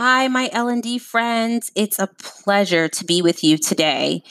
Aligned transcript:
Hi, 0.00 0.28
my 0.28 0.48
L&D 0.52 0.98
friends. 0.98 1.72
It's 1.74 1.98
a 1.98 2.06
pleasure 2.06 2.86
to 2.86 3.04
be 3.04 3.20
with 3.20 3.42
you 3.42 3.58
today. 3.58 4.22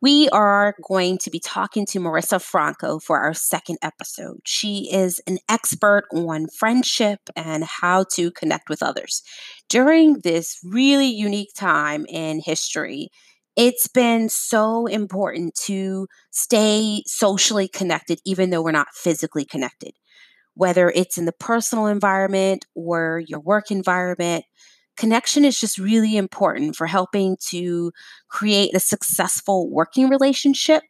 We 0.00 0.28
are 0.28 0.76
going 0.88 1.18
to 1.18 1.30
be 1.30 1.40
talking 1.40 1.86
to 1.86 1.98
Marisa 1.98 2.40
Franco 2.40 3.00
for 3.00 3.18
our 3.18 3.34
second 3.34 3.78
episode. 3.82 4.38
She 4.44 4.88
is 4.92 5.20
an 5.26 5.38
expert 5.48 6.04
on 6.14 6.46
friendship 6.46 7.18
and 7.34 7.64
how 7.64 8.04
to 8.12 8.30
connect 8.30 8.68
with 8.68 8.80
others. 8.80 9.24
During 9.68 10.20
this 10.22 10.60
really 10.62 11.08
unique 11.08 11.52
time 11.52 12.06
in 12.08 12.38
history, 12.38 13.08
it's 13.56 13.88
been 13.88 14.28
so 14.28 14.86
important 14.86 15.56
to 15.64 16.06
stay 16.30 17.02
socially 17.06 17.66
connected, 17.66 18.20
even 18.24 18.50
though 18.50 18.62
we're 18.62 18.70
not 18.70 18.94
physically 18.94 19.44
connected. 19.44 19.94
Whether 20.54 20.90
it's 20.90 21.18
in 21.18 21.24
the 21.24 21.32
personal 21.32 21.86
environment 21.86 22.66
or 22.76 23.20
your 23.26 23.40
work 23.40 23.72
environment, 23.72 24.44
connection 24.98 25.44
is 25.44 25.60
just 25.60 25.78
really 25.78 26.16
important 26.16 26.76
for 26.76 26.86
helping 26.86 27.36
to 27.48 27.92
create 28.28 28.74
a 28.74 28.80
successful 28.80 29.70
working 29.70 30.08
relationship 30.08 30.82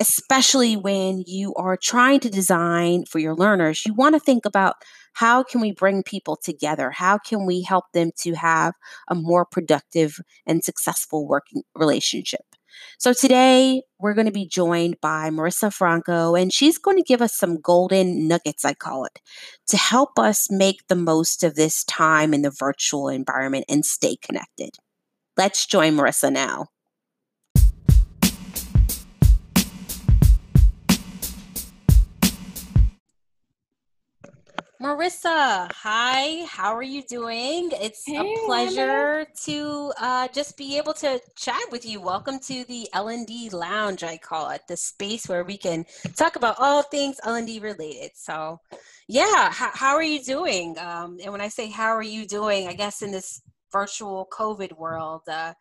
especially 0.00 0.76
when 0.76 1.22
you 1.26 1.54
are 1.56 1.76
trying 1.76 2.18
to 2.20 2.30
design 2.30 3.04
for 3.04 3.18
your 3.18 3.36
learners. 3.36 3.84
You 3.84 3.92
want 3.92 4.14
to 4.14 4.20
think 4.20 4.46
about 4.46 4.76
how 5.12 5.42
can 5.42 5.60
we 5.60 5.72
bring 5.72 6.02
people 6.02 6.36
together? 6.36 6.90
How 6.90 7.18
can 7.18 7.44
we 7.44 7.62
help 7.62 7.84
them 7.92 8.10
to 8.20 8.34
have 8.34 8.74
a 9.08 9.14
more 9.14 9.44
productive 9.44 10.18
and 10.46 10.64
successful 10.64 11.28
working 11.28 11.62
relationship 11.74 12.49
so 12.98 13.12
today 13.12 13.82
we're 13.98 14.14
going 14.14 14.26
to 14.26 14.32
be 14.32 14.46
joined 14.46 15.00
by 15.00 15.30
Marisa 15.30 15.72
Franco, 15.72 16.34
and 16.34 16.52
she's 16.52 16.78
going 16.78 16.96
to 16.96 17.02
give 17.02 17.22
us 17.22 17.36
some 17.36 17.60
golden 17.60 18.28
nuggets, 18.28 18.64
I 18.64 18.74
call 18.74 19.04
it, 19.04 19.20
to 19.68 19.76
help 19.76 20.18
us 20.18 20.50
make 20.50 20.86
the 20.88 20.96
most 20.96 21.42
of 21.42 21.54
this 21.54 21.84
time 21.84 22.34
in 22.34 22.42
the 22.42 22.50
virtual 22.50 23.08
environment 23.08 23.64
and 23.68 23.84
stay 23.84 24.16
connected. 24.16 24.70
Let's 25.36 25.66
join 25.66 25.96
Marisa 25.96 26.32
now. 26.32 26.66
Marisa, 34.80 35.70
hi. 35.72 36.46
How 36.46 36.74
are 36.74 36.82
you 36.82 37.02
doing? 37.02 37.68
It's 37.82 38.06
hey, 38.06 38.16
a 38.16 38.46
pleasure 38.46 39.26
to 39.44 39.92
uh, 40.00 40.28
just 40.28 40.56
be 40.56 40.78
able 40.78 40.94
to 40.94 41.20
chat 41.36 41.60
with 41.70 41.84
you. 41.84 42.00
Welcome 42.00 42.38
to 42.38 42.64
the 42.64 42.88
L&D 42.94 43.50
Lounge, 43.50 44.02
I 44.02 44.16
call 44.16 44.48
it, 44.48 44.62
the 44.68 44.78
space 44.78 45.28
where 45.28 45.44
we 45.44 45.58
can 45.58 45.84
talk 46.16 46.36
about 46.36 46.54
all 46.58 46.82
things 46.82 47.20
L&D 47.24 47.60
related. 47.60 48.12
So, 48.14 48.58
yeah, 49.06 49.50
how, 49.50 49.70
how 49.74 49.94
are 49.96 50.02
you 50.02 50.24
doing? 50.24 50.78
Um, 50.78 51.18
and 51.22 51.30
when 51.30 51.42
I 51.42 51.48
say 51.48 51.68
how 51.68 51.90
are 51.90 52.02
you 52.02 52.26
doing, 52.26 52.66
I 52.66 52.72
guess 52.72 53.02
in 53.02 53.12
this 53.12 53.42
virtual 53.70 54.28
COVID 54.32 54.78
world, 54.78 55.20
uh, 55.28 55.52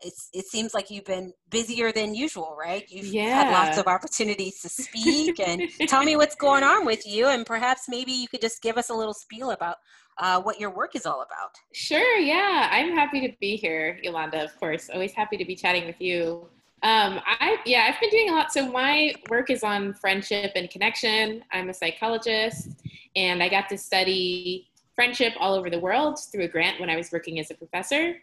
it's 0.00 0.28
it 0.32 0.46
seems 0.46 0.74
like 0.74 0.90
you've 0.90 1.04
been 1.04 1.32
busier 1.50 1.92
than 1.92 2.14
usual, 2.14 2.56
right? 2.58 2.84
You've 2.88 3.06
yeah. 3.06 3.42
had 3.42 3.52
lots 3.52 3.78
of 3.78 3.86
opportunities 3.86 4.60
to 4.62 4.68
speak 4.68 5.40
and 5.46 5.62
tell 5.88 6.04
me 6.04 6.16
what's 6.16 6.34
going 6.36 6.62
on 6.62 6.86
with 6.86 7.06
you, 7.06 7.28
and 7.28 7.44
perhaps 7.44 7.88
maybe 7.88 8.12
you 8.12 8.28
could 8.28 8.40
just 8.40 8.62
give 8.62 8.76
us 8.76 8.90
a 8.90 8.94
little 8.94 9.14
spiel 9.14 9.50
about 9.50 9.76
uh, 10.18 10.40
what 10.40 10.60
your 10.60 10.70
work 10.70 10.94
is 10.94 11.06
all 11.06 11.22
about. 11.22 11.50
Sure, 11.72 12.18
yeah, 12.18 12.68
I'm 12.70 12.94
happy 12.94 13.26
to 13.26 13.34
be 13.40 13.56
here, 13.56 13.98
Yolanda. 14.02 14.44
Of 14.44 14.58
course, 14.58 14.90
always 14.92 15.12
happy 15.12 15.36
to 15.36 15.44
be 15.44 15.56
chatting 15.56 15.86
with 15.86 16.00
you. 16.00 16.48
Um, 16.82 17.20
I 17.26 17.58
yeah, 17.66 17.88
I've 17.92 18.00
been 18.00 18.10
doing 18.10 18.30
a 18.30 18.32
lot. 18.32 18.52
So 18.52 18.70
my 18.70 19.14
work 19.28 19.50
is 19.50 19.64
on 19.64 19.94
friendship 19.94 20.52
and 20.54 20.70
connection. 20.70 21.42
I'm 21.52 21.70
a 21.70 21.74
psychologist, 21.74 22.68
and 23.16 23.42
I 23.42 23.48
got 23.48 23.68
to 23.70 23.78
study 23.78 24.68
friendship 24.94 25.32
all 25.38 25.54
over 25.54 25.70
the 25.70 25.78
world 25.78 26.18
through 26.32 26.44
a 26.44 26.48
grant 26.48 26.80
when 26.80 26.90
I 26.90 26.96
was 26.96 27.12
working 27.12 27.38
as 27.38 27.50
a 27.50 27.54
professor. 27.54 28.16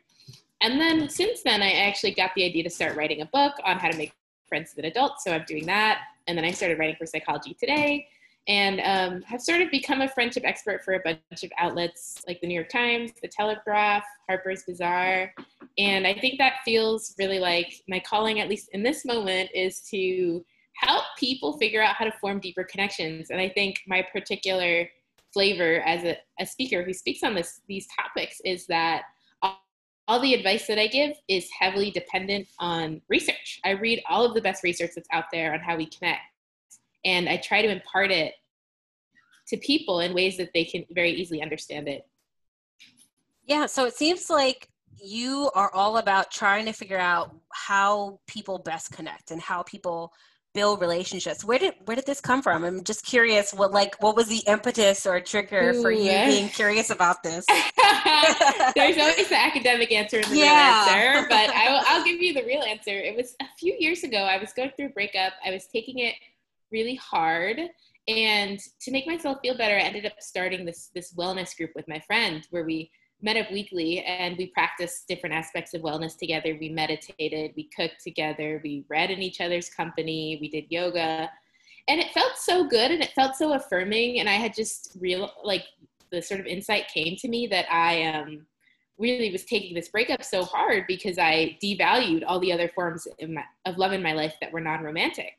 And 0.62 0.80
then 0.80 1.10
since 1.10 1.44
then, 1.44 1.62
I 1.62 1.72
actually 1.72 2.12
got 2.12 2.32
the 2.36 2.46
idea 2.46 2.64
to 2.64 2.70
start 2.70 2.96
writing 2.96 3.22
a 3.22 3.26
book 3.26 3.54
on 3.64 3.78
how 3.78 3.90
to 3.90 3.98
make 3.98 4.14
friends 4.48 4.74
with 4.76 4.86
an 4.86 4.92
adults. 4.92 5.24
So 5.24 5.32
I'm 5.32 5.46
doing 5.48 5.66
that. 5.66 6.02
And 6.28 6.38
then 6.38 6.46
I 6.46 6.52
started 6.52 6.80
writing 6.80 6.96
for 6.98 7.06
Psychology 7.06 7.56
Today 7.60 8.08
and 8.48 8.80
um, 8.82 9.22
have 9.24 9.42
sort 9.42 9.62
of 9.62 9.72
become 9.72 10.02
a 10.02 10.08
friendship 10.08 10.44
expert 10.46 10.84
for 10.84 10.94
a 10.94 11.00
bunch 11.00 11.44
of 11.44 11.52
outlets 11.58 12.24
like 12.28 12.40
the 12.42 12.48
New 12.48 12.54
York 12.54 12.70
Times, 12.70 13.12
the 13.22 13.28
Telegraph, 13.28 14.04
Harper's 14.30 14.64
Bazaar. 14.64 15.34
And 15.78 16.06
I 16.06 16.14
think 16.14 16.38
that 16.38 16.58
feels 16.64 17.16
really 17.18 17.40
like 17.40 17.82
my 17.88 18.00
calling, 18.00 18.40
at 18.40 18.50
least 18.50 18.70
in 18.74 18.84
this 18.84 19.04
moment, 19.04 19.50
is 19.54 19.82
to 19.92 20.46
help 20.76 21.04
people 21.18 21.58
figure 21.58 21.82
out 21.82 21.96
how 21.96 22.06
to 22.06 22.12
form 22.22 22.40
deeper 22.40 22.64
connections. 22.64 23.30
And 23.30 23.42
I 23.42 23.50
think 23.50 23.82
my 23.88 24.04
particular 24.14 24.88
flavor 25.34 25.82
as 25.82 26.04
a, 26.04 26.18
a 26.40 26.46
speaker 26.46 26.84
who 26.84 26.94
speaks 26.94 27.24
on 27.24 27.34
this, 27.34 27.62
these 27.68 27.88
topics 28.00 28.40
is 28.46 28.68
that 28.68 29.04
all 30.08 30.20
the 30.20 30.34
advice 30.34 30.68
that 30.68 30.80
I 30.80 30.88
give 30.88 31.18
is 31.28 31.50
heavily 31.58 31.92
dependent 31.92 32.48
on 32.60 33.02
research. 33.10 33.60
I 33.66 33.72
read 33.72 34.04
all 34.10 34.26
of 34.26 34.34
the 34.34 34.42
best 34.42 34.64
research 34.64 34.92
that's 34.96 35.08
out 35.12 35.26
there 35.32 35.54
on 35.54 35.60
how 35.60 35.78
we 35.78 35.88
connect, 35.88 36.22
and 37.04 37.28
I 37.28 37.38
try 37.38 37.62
to 37.62 37.70
impart 37.70 38.12
it 38.12 38.34
to 39.48 39.58
people 39.58 40.00
in 40.00 40.14
ways 40.14 40.38
that 40.38 40.50
they 40.54 40.66
can 40.66 40.86
very 40.92 41.12
easily 41.12 41.42
understand 41.42 41.88
it. 41.88 42.08
Yeah, 43.46 43.68
so 43.68 43.86
it 43.86 43.96
seems 43.96 44.30
like 44.30 44.70
you 44.98 45.52
are 45.56 45.72
all 45.74 45.98
about 45.98 46.32
trying 46.32 46.66
to 46.66 46.72
figure 46.72 46.98
out 46.98 47.36
how 47.52 48.20
people 48.28 48.58
best 48.60 48.92
connect 48.92 49.32
and 49.32 49.42
how 49.42 49.62
people 49.64 50.14
build 50.56 50.82
relationships. 50.82 51.44
Where 51.44 51.60
did 51.60 51.76
where 51.86 51.96
did 51.96 52.08
this 52.08 52.20
come 52.22 52.42
from? 52.42 52.64
I'm 52.64 52.84
just 52.84 53.06
curious 53.06 53.54
what 53.54 53.72
like 53.72 54.02
what 54.02 54.16
was 54.16 54.28
the 54.28 54.42
impetus 54.48 55.06
or 55.06 55.20
trigger 55.20 55.74
Ooh, 55.76 55.82
for 55.82 55.92
you 55.92 56.06
yeah. 56.06 56.28
being 56.28 56.50
curious 56.50 56.90
about 56.90 57.22
this? 57.22 57.46
There's 58.76 58.98
always 58.98 59.30
the 59.30 59.40
academic 59.40 59.92
answer 59.92 60.18
and 60.18 60.26
the 60.26 60.38
yeah. 60.38 60.86
real 60.86 60.96
answer 60.96 61.28
but 61.30 61.50
I 61.54 61.72
will, 61.72 61.82
i'll 61.88 62.04
give 62.04 62.20
you 62.20 62.34
the 62.34 62.46
real 62.46 62.64
answer. 62.64 62.92
It 62.92 63.16
was 63.16 63.36
a 63.42 63.46
few 63.60 63.76
years 63.78 64.04
ago 64.04 64.18
i 64.18 64.40
was 64.40 64.54
going 64.54 64.72
through 64.76 64.88
a 64.88 64.90
breakup. 64.90 65.34
I 65.46 65.52
was 65.52 65.68
taking 65.68 66.00
it 66.00 66.16
really 66.72 66.96
hard 66.96 67.60
and 68.08 68.60
to 68.82 68.92
make 68.92 69.08
myself 69.08 69.38
feel 69.42 69.58
better 69.58 69.76
i 69.76 69.80
ended 69.80 70.06
up 70.06 70.14
starting 70.20 70.64
this 70.66 70.90
this 70.94 71.14
wellness 71.16 71.56
group 71.58 71.72
with 71.76 71.88
my 71.88 72.00
friend 72.02 72.46
where 72.52 72.64
we 72.64 72.90
met 73.22 73.38
up 73.38 73.52
weekly 73.52 74.04
and 74.04 74.38
we 74.38 74.48
practiced 74.48 75.08
different 75.08 75.36
aspects 75.36 75.74
of 75.74 75.82
wellness 75.82 76.18
together. 76.18 76.58
We 76.60 76.70
meditated, 76.70 77.54
we 77.56 77.70
cooked 77.76 78.04
together, 78.04 78.62
we 78.64 78.86
read 78.90 79.12
in 79.12 79.22
each 79.22 79.42
other's 79.42 79.70
company, 79.70 80.38
we 80.42 80.50
did 80.50 80.66
yoga. 80.70 81.30
And 81.88 82.00
it 82.00 82.12
felt 82.12 82.38
so 82.38 82.68
good 82.68 82.92
and 82.92 83.02
it 83.02 83.12
felt 83.14 83.36
so 83.36 83.54
affirming. 83.54 84.20
And 84.20 84.30
I 84.30 84.34
had 84.34 84.54
just 84.54 84.98
real 85.00 85.32
like 85.44 85.64
the 86.12 86.22
sort 86.22 86.40
of 86.40 86.46
insight 86.46 86.88
came 86.94 87.16
to 87.18 87.28
me 87.28 87.48
that 87.48 87.66
I 87.72 88.04
um 88.04 88.46
really 88.98 89.32
was 89.32 89.44
taking 89.44 89.76
this 89.76 89.90
breakup 89.90 90.24
so 90.24 90.44
hard 90.44 90.86
because 90.88 91.18
I 91.18 91.58
devalued 91.62 92.24
all 92.26 92.40
the 92.40 92.54
other 92.54 92.70
forms 92.74 93.08
of, 93.20 93.30
my, 93.30 93.44
of 93.66 93.78
love 93.78 93.92
in 93.92 94.02
my 94.02 94.14
life 94.14 94.34
that 94.40 94.54
were 94.54 94.62
non-romantic. 94.62 95.34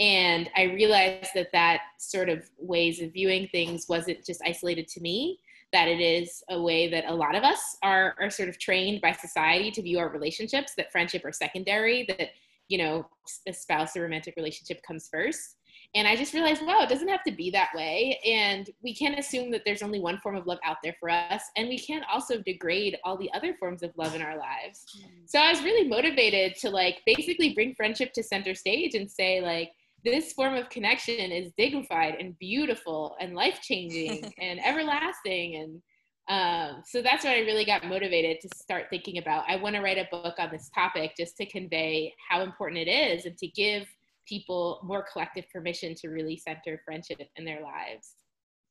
And 0.00 0.50
I 0.56 0.64
realized 0.64 1.30
that 1.34 1.50
that 1.52 1.80
sort 1.98 2.28
of 2.28 2.48
ways 2.58 3.00
of 3.00 3.12
viewing 3.12 3.48
things 3.48 3.86
wasn't 3.88 4.24
just 4.24 4.42
isolated 4.44 4.88
to 4.88 5.00
me, 5.00 5.40
that 5.74 5.88
it 5.88 6.00
is 6.00 6.40
a 6.50 6.62
way 6.62 6.88
that 6.88 7.04
a 7.08 7.14
lot 7.14 7.34
of 7.34 7.42
us 7.42 7.76
are, 7.82 8.14
are 8.20 8.30
sort 8.30 8.48
of 8.48 8.60
trained 8.60 9.00
by 9.00 9.10
society 9.10 9.72
to 9.72 9.82
view 9.82 9.98
our 9.98 10.08
relationships, 10.08 10.72
that 10.76 10.92
friendship 10.92 11.24
are 11.24 11.32
secondary, 11.32 12.04
that, 12.06 12.28
you 12.68 12.78
know, 12.78 13.04
a 13.48 13.52
spouse 13.52 13.96
or 13.96 14.02
romantic 14.02 14.34
relationship 14.36 14.80
comes 14.86 15.08
first. 15.12 15.56
And 15.96 16.06
I 16.06 16.14
just 16.14 16.32
realized, 16.32 16.64
wow, 16.64 16.82
it 16.82 16.88
doesn't 16.88 17.08
have 17.08 17.24
to 17.24 17.32
be 17.32 17.50
that 17.50 17.70
way. 17.74 18.20
And 18.24 18.70
we 18.84 18.94
can't 18.94 19.18
assume 19.18 19.50
that 19.50 19.62
there's 19.64 19.82
only 19.82 19.98
one 19.98 20.18
form 20.18 20.36
of 20.36 20.46
love 20.46 20.58
out 20.64 20.76
there 20.82 20.94
for 21.00 21.10
us. 21.10 21.42
And 21.56 21.68
we 21.68 21.78
can't 21.78 22.04
also 22.12 22.40
degrade 22.40 22.96
all 23.02 23.16
the 23.16 23.32
other 23.32 23.54
forms 23.58 23.82
of 23.82 23.90
love 23.96 24.14
in 24.14 24.22
our 24.22 24.36
lives. 24.36 24.84
Mm. 24.96 25.08
So 25.26 25.40
I 25.40 25.50
was 25.50 25.62
really 25.62 25.88
motivated 25.88 26.54
to 26.60 26.70
like 26.70 27.02
basically 27.04 27.52
bring 27.52 27.74
friendship 27.74 28.12
to 28.12 28.22
center 28.22 28.54
stage 28.54 28.94
and 28.94 29.10
say, 29.10 29.40
like, 29.40 29.72
this 30.04 30.32
form 30.32 30.54
of 30.54 30.68
connection 30.68 31.32
is 31.32 31.52
dignified 31.56 32.16
and 32.20 32.38
beautiful 32.38 33.16
and 33.20 33.34
life 33.34 33.60
changing 33.62 34.32
and 34.38 34.64
everlasting 34.64 35.56
and 35.56 35.82
um, 36.26 36.82
so 36.86 37.02
that's 37.02 37.24
when 37.24 37.34
I 37.34 37.40
really 37.40 37.66
got 37.66 37.84
motivated 37.84 38.38
to 38.40 38.48
start 38.56 38.86
thinking 38.88 39.18
about. 39.18 39.44
I 39.46 39.56
want 39.56 39.74
to 39.74 39.82
write 39.82 39.98
a 39.98 40.08
book 40.10 40.36
on 40.38 40.48
this 40.50 40.70
topic 40.74 41.12
just 41.18 41.36
to 41.36 41.46
convey 41.46 42.14
how 42.30 42.40
important 42.40 42.88
it 42.88 42.90
is 42.90 43.26
and 43.26 43.36
to 43.36 43.46
give 43.48 43.86
people 44.26 44.80
more 44.84 45.04
collective 45.12 45.44
permission 45.52 45.94
to 45.96 46.08
really 46.08 46.38
center 46.38 46.80
friendship 46.84 47.20
in 47.36 47.44
their 47.44 47.60
lives. 47.60 48.14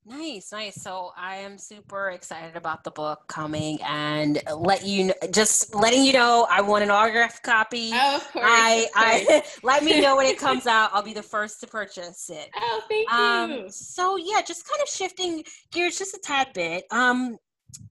Nice, 0.06 0.52
nice. 0.52 0.82
So 0.82 1.12
I 1.16 1.38
am 1.38 1.58
super 1.58 2.10
excited 2.10 2.58
about 2.58 2.84
the 2.84 2.92
book 2.92 3.24
coming 3.28 3.80
and 3.84 4.42
let 4.54 4.86
you 4.86 5.06
know, 5.06 5.14
just 5.32 5.74
letting 5.74 6.04
you 6.04 6.12
know 6.12 6.46
I 6.50 6.62
want 6.62 6.84
an 6.84 6.92
autographed 6.92 7.42
copy. 7.42 7.92
Oh, 7.94 8.18
of 8.18 8.32
course. 8.32 8.46
I, 8.46 8.88
of 8.96 9.28
course. 9.28 9.60
I 9.64 9.64
let 9.64 9.84
me 9.84 10.02
know 10.02 10.18
when 10.18 10.26
it 10.26 10.38
comes 10.38 10.68
out. 10.68 10.90
I'll 10.94 11.04
be 11.04 11.14
the 11.14 11.24
first 11.24 11.62
to 11.62 11.68
purchase 11.68 12.30
it. 12.30 12.50
Oh, 12.56 12.82
thank 12.90 13.14
um, 13.14 13.52
you. 13.52 13.66
So 13.70 14.18
yeah, 14.18 14.42
just 14.42 14.68
kind 14.68 14.82
of 14.82 14.90
shifting 14.90 15.44
gears 15.72 15.98
just 15.98 16.16
a 16.16 16.20
tad 16.20 16.50
bit. 16.54 16.84
Um, 16.92 17.38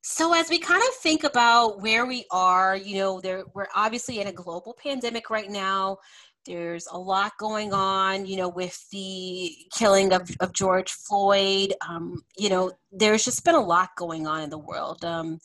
so 0.03 0.35
as 0.35 0.51
we 0.51 0.59
kind 0.59 0.83
of 0.83 0.95
think 0.97 1.25
about 1.25 1.81
where 1.81 2.05
we 2.05 2.27
are, 2.31 2.77
you 2.77 2.97
know, 2.99 3.21
there 3.21 3.45
we're 3.55 3.69
obviously 3.75 4.21
in 4.21 4.27
a 4.27 4.33
global 4.33 4.77
pandemic 4.83 5.31
right 5.31 5.51
now. 5.51 5.99
There's 6.47 6.87
a 6.91 6.99
lot 6.99 7.33
going 7.39 7.73
on, 7.73 8.27
you 8.27 8.37
know, 8.37 8.49
with 8.49 8.89
the 8.91 9.55
killing 9.73 10.13
of, 10.13 10.31
of 10.41 10.53
George 10.53 10.93
Floyd. 10.93 11.75
Um, 11.89 12.23
you 12.37 12.49
know, 12.49 12.73
there's 12.91 13.25
just 13.25 13.45
been 13.45 13.55
a 13.55 13.61
lot 13.61 13.91
going 13.97 14.27
on 14.27 14.43
in 14.43 14.51
the 14.51 14.59
world. 14.59 15.05
Um, 15.05 15.39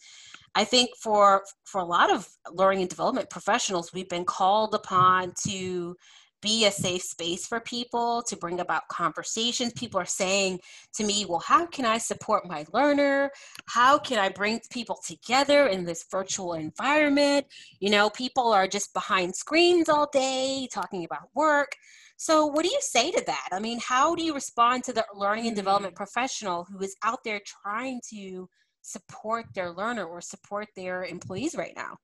I 0.55 0.63
think 0.63 0.89
for 0.99 1.43
for 1.65 1.81
a 1.81 1.85
lot 1.85 2.11
of 2.11 2.27
learning 2.51 2.81
and 2.81 2.89
development 2.89 3.29
professionals, 3.29 3.93
we've 3.93 4.09
been 4.09 4.25
called 4.25 4.73
upon 4.73 5.33
to 5.45 5.95
be 6.41 6.65
a 6.65 6.71
safe 6.71 7.01
space 7.01 7.47
for 7.47 7.59
people 7.59 8.21
to 8.27 8.35
bring 8.35 8.59
about 8.59 8.87
conversations. 8.89 9.73
People 9.73 9.99
are 9.99 10.05
saying 10.05 10.59
to 10.95 11.03
me, 11.03 11.25
Well, 11.27 11.43
how 11.45 11.65
can 11.65 11.85
I 11.85 11.97
support 11.97 12.47
my 12.47 12.65
learner? 12.73 13.31
How 13.67 13.97
can 13.97 14.19
I 14.19 14.29
bring 14.29 14.59
people 14.71 14.99
together 15.05 15.67
in 15.67 15.85
this 15.85 16.05
virtual 16.11 16.53
environment? 16.53 17.45
You 17.79 17.89
know, 17.89 18.09
people 18.09 18.51
are 18.53 18.67
just 18.67 18.93
behind 18.93 19.35
screens 19.35 19.89
all 19.89 20.09
day 20.11 20.67
talking 20.71 21.05
about 21.05 21.29
work. 21.35 21.75
So, 22.17 22.47
what 22.47 22.63
do 22.63 22.69
you 22.69 22.79
say 22.81 23.11
to 23.11 23.23
that? 23.27 23.49
I 23.51 23.59
mean, 23.59 23.79
how 23.79 24.15
do 24.15 24.23
you 24.23 24.33
respond 24.33 24.83
to 24.85 24.93
the 24.93 25.05
learning 25.13 25.47
and 25.47 25.55
development 25.55 25.93
mm. 25.93 25.97
professional 25.97 26.65
who 26.65 26.79
is 26.79 26.95
out 27.03 27.23
there 27.23 27.39
trying 27.63 28.01
to 28.09 28.49
support 28.81 29.45
their 29.53 29.71
learner 29.71 30.05
or 30.05 30.19
support 30.21 30.67
their 30.75 31.03
employees 31.03 31.55
right 31.55 31.73
now? 31.75 31.97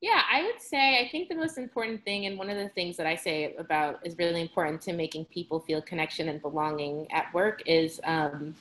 Yeah, 0.00 0.22
I 0.32 0.42
would 0.44 0.60
say 0.60 0.98
I 0.98 1.08
think 1.10 1.28
the 1.28 1.34
most 1.34 1.58
important 1.58 2.02
thing, 2.04 2.24
and 2.24 2.38
one 2.38 2.48
of 2.48 2.56
the 2.56 2.70
things 2.70 2.96
that 2.96 3.06
I 3.06 3.14
say 3.14 3.54
about 3.58 4.00
is 4.04 4.16
really 4.16 4.40
important 4.40 4.80
to 4.82 4.94
making 4.94 5.26
people 5.26 5.60
feel 5.60 5.82
connection 5.82 6.30
and 6.30 6.40
belonging 6.40 7.06
at 7.12 7.32
work 7.34 7.62
is 7.66 8.00
um, 8.04 8.54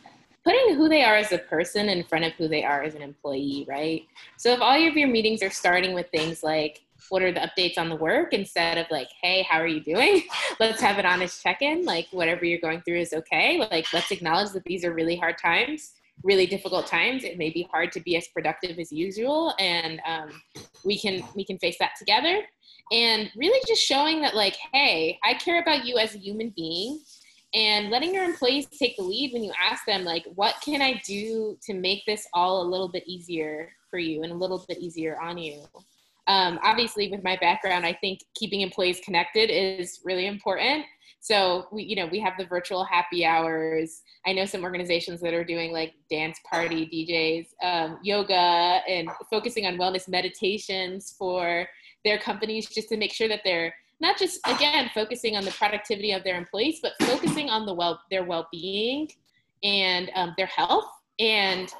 putting 0.44 0.76
who 0.76 0.90
they 0.90 1.04
are 1.04 1.16
as 1.16 1.32
a 1.32 1.38
person 1.38 1.88
in 1.88 2.04
front 2.04 2.26
of 2.26 2.34
who 2.34 2.50
they 2.50 2.66
are 2.66 2.84
as 2.84 2.94
an 2.94 3.02
employee, 3.02 3.66
right? 3.70 4.06
So 4.36 4.52
if 4.52 4.60
all 4.60 4.76
of 4.76 4.98
your 4.98 5.08
meetings 5.08 5.42
are 5.42 5.50
starting 5.50 5.94
with 5.94 6.10
things 6.12 6.44
like, 6.44 6.82
what 7.08 7.22
are 7.22 7.32
the 7.32 7.40
updates 7.40 7.78
on 7.78 7.88
the 7.88 7.96
work 7.96 8.34
instead 8.34 8.78
of 8.78 8.86
like, 8.92 9.08
hey, 9.22 9.42
how 9.44 9.60
are 9.60 9.68
you 9.68 9.80
doing? 9.80 10.24
let's 10.60 10.82
have 10.82 10.98
an 10.98 11.06
honest 11.06 11.42
check 11.42 11.62
in. 11.62 11.86
Like, 11.86 12.08
whatever 12.12 12.44
you're 12.44 12.60
going 12.60 12.82
through 12.82 13.00
is 13.00 13.14
okay. 13.14 13.58
Like, 13.58 13.86
let's 13.94 14.12
acknowledge 14.12 14.52
that 14.52 14.66
these 14.66 14.84
are 14.84 14.94
really 14.94 15.16
hard 15.16 15.38
times 15.38 15.94
really 16.24 16.46
difficult 16.46 16.88
times. 16.88 17.24
It 17.24 17.38
may 17.38 17.50
be 17.50 17.68
hard 17.72 17.92
to 17.94 18.00
be 18.02 18.18
as 18.18 18.28
productive 18.30 18.78
as 18.80 18.92
usual 18.92 19.54
and 19.60 20.02
um, 20.06 20.42
we 20.84 21.00
can 21.00 21.24
we 21.36 21.46
can 21.46 21.58
face 21.60 21.78
that 21.80 21.92
together. 21.98 22.42
And 22.92 23.30
really 23.36 23.62
just 23.68 23.84
showing 23.84 24.22
that 24.22 24.36
like 24.36 24.58
hey 24.74 25.20
i 25.24 25.36
care 25.36 25.62
about 25.62 25.86
you 25.86 25.98
as 25.98 26.16
a 26.16 26.18
human 26.18 26.52
being 26.56 27.00
and 27.54 27.90
letting 27.90 28.14
your 28.14 28.24
employees 28.24 28.68
take 28.68 28.98
the 28.98 29.04
lead 29.04 29.32
when 29.34 29.44
you 29.44 29.52
ask 29.60 29.86
them 29.86 30.04
like 30.04 30.26
what 30.34 30.56
can 30.64 30.82
i 30.82 31.00
do 31.06 31.56
to 31.62 31.74
make 31.74 32.04
this 32.08 32.28
all 32.34 32.64
a 32.64 32.68
little 32.68 32.90
bit 32.90 33.04
easier 33.08 33.72
for 33.92 34.00
you 34.00 34.24
and 34.24 34.32
a 34.32 34.36
little 34.36 34.64
bit 34.68 34.80
easier 34.80 35.20
on 35.22 35.38
you? 35.38 35.64
Um, 36.28 36.60
obviously 36.64 37.10
with 37.10 37.24
my 37.24 37.38
background 37.38 37.86
i 37.86 37.94
think 37.94 38.20
keeping 38.36 38.62
employees 38.62 39.00
connected 39.04 39.52
is 39.52 40.00
really 40.04 40.26
important 40.26 40.86
so 41.20 41.68
we, 41.72 41.84
you 41.84 41.96
know, 41.96 42.08
we 42.08 42.20
have 42.20 42.34
the 42.38 42.46
virtual 42.46 42.84
happy 42.84 43.26
hours. 43.26 44.02
I 44.26 44.34
know 44.34 44.46
some 44.46 44.64
organizations 44.64 45.20
that 45.22 45.34
are 45.34 45.44
doing 45.44 45.72
like 45.72 45.94
dance 46.10 46.40
party 46.50 46.86
DJs, 46.88 47.66
um, 47.66 48.00
yoga, 48.04 48.82
and 48.88 49.10
focusing 49.30 49.66
on 49.66 49.78
wellness 49.78 50.08
meditations 50.08 51.16
for 51.18 51.68
their 52.06 52.18
companies, 52.18 52.70
just 52.70 52.90
to 52.90 52.98
make 52.98 53.12
sure 53.12 53.28
that 53.28 53.42
they're 53.44 53.74
not 54.00 54.18
just 54.18 54.40
again 54.48 54.90
focusing 54.94 55.36
on 55.36 55.44
the 55.44 55.52
productivity 55.52 56.14
of 56.14 56.24
their 56.24 56.38
employees, 56.38 56.80
but 56.82 56.94
focusing 57.02 57.50
on 57.50 57.66
the 57.66 57.74
well 57.74 58.00
their 58.10 58.24
well 58.24 58.48
being 58.52 59.10
and 59.64 60.10
um, 60.16 60.34
their 60.38 60.48
health 60.48 60.90
and 61.20 61.74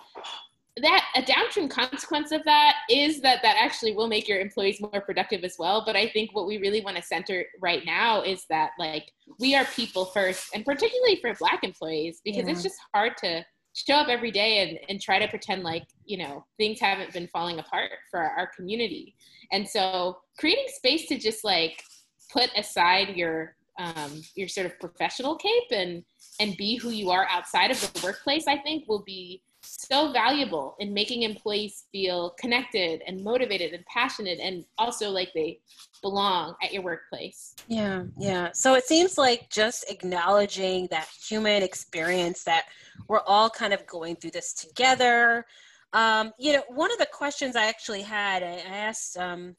that 0.78 1.06
a 1.16 1.22
downstream 1.22 1.68
consequence 1.68 2.32
of 2.32 2.44
that 2.46 2.76
is 2.90 3.22
that 3.22 3.42
that 3.42 3.58
actually 3.60 3.94
will 3.94 4.08
make 4.08 4.28
your 4.28 4.40
employees 4.40 4.80
more 4.80 5.02
productive 5.02 5.44
as 5.44 5.56
well 5.60 5.84
but 5.86 5.96
i 5.96 6.08
think 6.08 6.34
what 6.34 6.48
we 6.48 6.58
really 6.58 6.82
want 6.82 6.96
to 6.96 7.04
center 7.04 7.46
right 7.62 7.86
now 7.86 8.22
is 8.22 8.46
that 8.50 8.72
like 8.80 9.12
we 9.40 9.56
are 9.56 9.66
people 9.76 10.06
first 10.06 10.50
and 10.54 10.66
particularly 10.66 11.18
for 11.22 11.34
black 11.36 11.64
employees 11.64 12.22
because 12.24 12.46
yeah. 12.46 12.52
it's 12.52 12.64
just 12.64 12.78
hard 12.94 13.18
to 13.18 13.44
show 13.74 13.96
up 13.96 14.10
every 14.10 14.32
day 14.32 14.68
and, 14.68 14.80
and 14.90 15.02
try 15.02 15.20
to 15.20 15.28
pretend 15.28 15.64
like 15.64 15.86
you 16.06 16.18
know 16.18 16.46
things 16.58 16.80
haven't 16.80 17.14
been 17.14 17.28
falling 17.28 17.60
apart 17.60 17.92
for 18.10 18.20
our 18.20 18.50
community 18.56 19.16
and 19.52 19.68
so 19.68 20.18
creating 20.38 20.66
space 20.68 21.08
to 21.08 21.18
just 21.18 21.44
like 21.44 21.82
put 22.32 22.50
aside 22.58 23.16
your 23.16 23.56
um, 23.80 24.22
your 24.36 24.50
sort 24.50 24.66
of 24.66 24.78
professional 24.80 25.36
cape 25.36 25.72
and 25.72 26.04
and 26.42 26.58
be 26.58 26.76
who 26.76 26.90
you 26.90 27.10
are 27.10 27.28
outside 27.30 27.72
of 27.72 27.80
the 27.82 28.02
workplace 28.04 28.48
i 28.48 28.58
think 28.58 28.88
will 28.88 29.04
be 29.04 29.42
so 29.62 30.12
valuable 30.12 30.76
in 30.80 30.94
making 30.94 31.24
employees 31.24 31.86
feel 31.92 32.32
connected 32.40 33.02
and 33.08 33.24
motivated 33.24 33.74
and 33.74 33.86
passionate 33.86 34.40
and 34.40 34.66
also 34.78 35.10
like 35.10 35.30
they 35.34 35.60
belong 36.02 36.56
at 36.64 36.74
your 36.74 36.84
workplace. 36.84 37.56
Yeah, 37.68 38.04
yeah. 38.18 38.50
So 38.54 38.76
it 38.76 38.86
seems 38.86 39.18
like 39.18 39.50
just 39.50 39.90
acknowledging 39.90 40.88
that 40.92 41.08
human 41.28 41.64
experience 41.64 42.44
that 42.44 42.66
we're 43.08 43.22
all 43.26 43.50
kind 43.50 43.74
of 43.74 43.86
going 43.86 44.16
through 44.16 44.32
this 44.32 44.54
together. 44.54 45.46
Um, 45.94 46.32
you 46.38 46.54
know, 46.54 46.64
one 46.70 46.92
of 46.92 47.00
the 47.00 47.08
questions 47.12 47.56
I 47.56 47.66
actually 47.66 48.04
had, 48.04 48.44
I 48.44 48.58
asked 48.68 49.18
um, 49.18 49.56